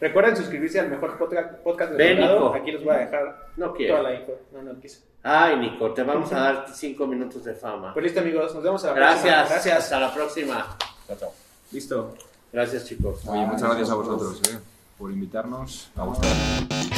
Recuerden 0.01 0.37
suscribirse 0.37 0.79
al 0.81 0.89
mejor 0.91 1.19
podcast, 1.19 1.93
mercado. 1.93 2.35
Nico. 2.35 2.55
Aquí 2.55 2.73
les 2.73 2.85
voy 2.85 2.95
a 2.95 2.99
dejar 2.99 3.47
No 3.57 3.67
toda 3.67 3.77
quiero. 3.77 4.03
la 4.03 4.15
info. 4.15 4.33
No, 4.53 4.63
no 4.63 4.81
quiso. 4.81 5.01
Ay, 5.23 5.57
Nico, 5.59 5.93
te 5.93 6.03
vamos 6.05 6.33
a 6.33 6.39
dar 6.39 6.67
cinco 6.73 7.07
minutos 7.07 7.43
de 7.45 7.55
fama. 7.55 7.93
Pues 7.93 8.05
listo 8.05 8.21
amigos, 8.21 8.55
nos 8.55 8.63
vemos 8.63 8.85
a 8.85 8.89
la 8.89 8.93
Gracias. 8.95 9.23
próxima. 9.23 9.49
Gracias. 9.55 9.79
Hasta 9.79 10.01
la 10.01 10.15
próxima. 10.15 10.77
Chao, 11.09 11.17
chao. 11.19 11.33
Listo. 11.73 12.15
Gracias, 12.53 12.85
chicos. 12.87 13.27
Oye, 13.27 13.45
muchas 13.45 13.63
gracias 13.63 13.91
a 13.91 13.95
vosotros 13.95 14.41
eh, 14.51 14.59
por 14.97 15.11
invitarnos 15.11 15.91
a 15.97 16.05
vuestra. 16.05 16.98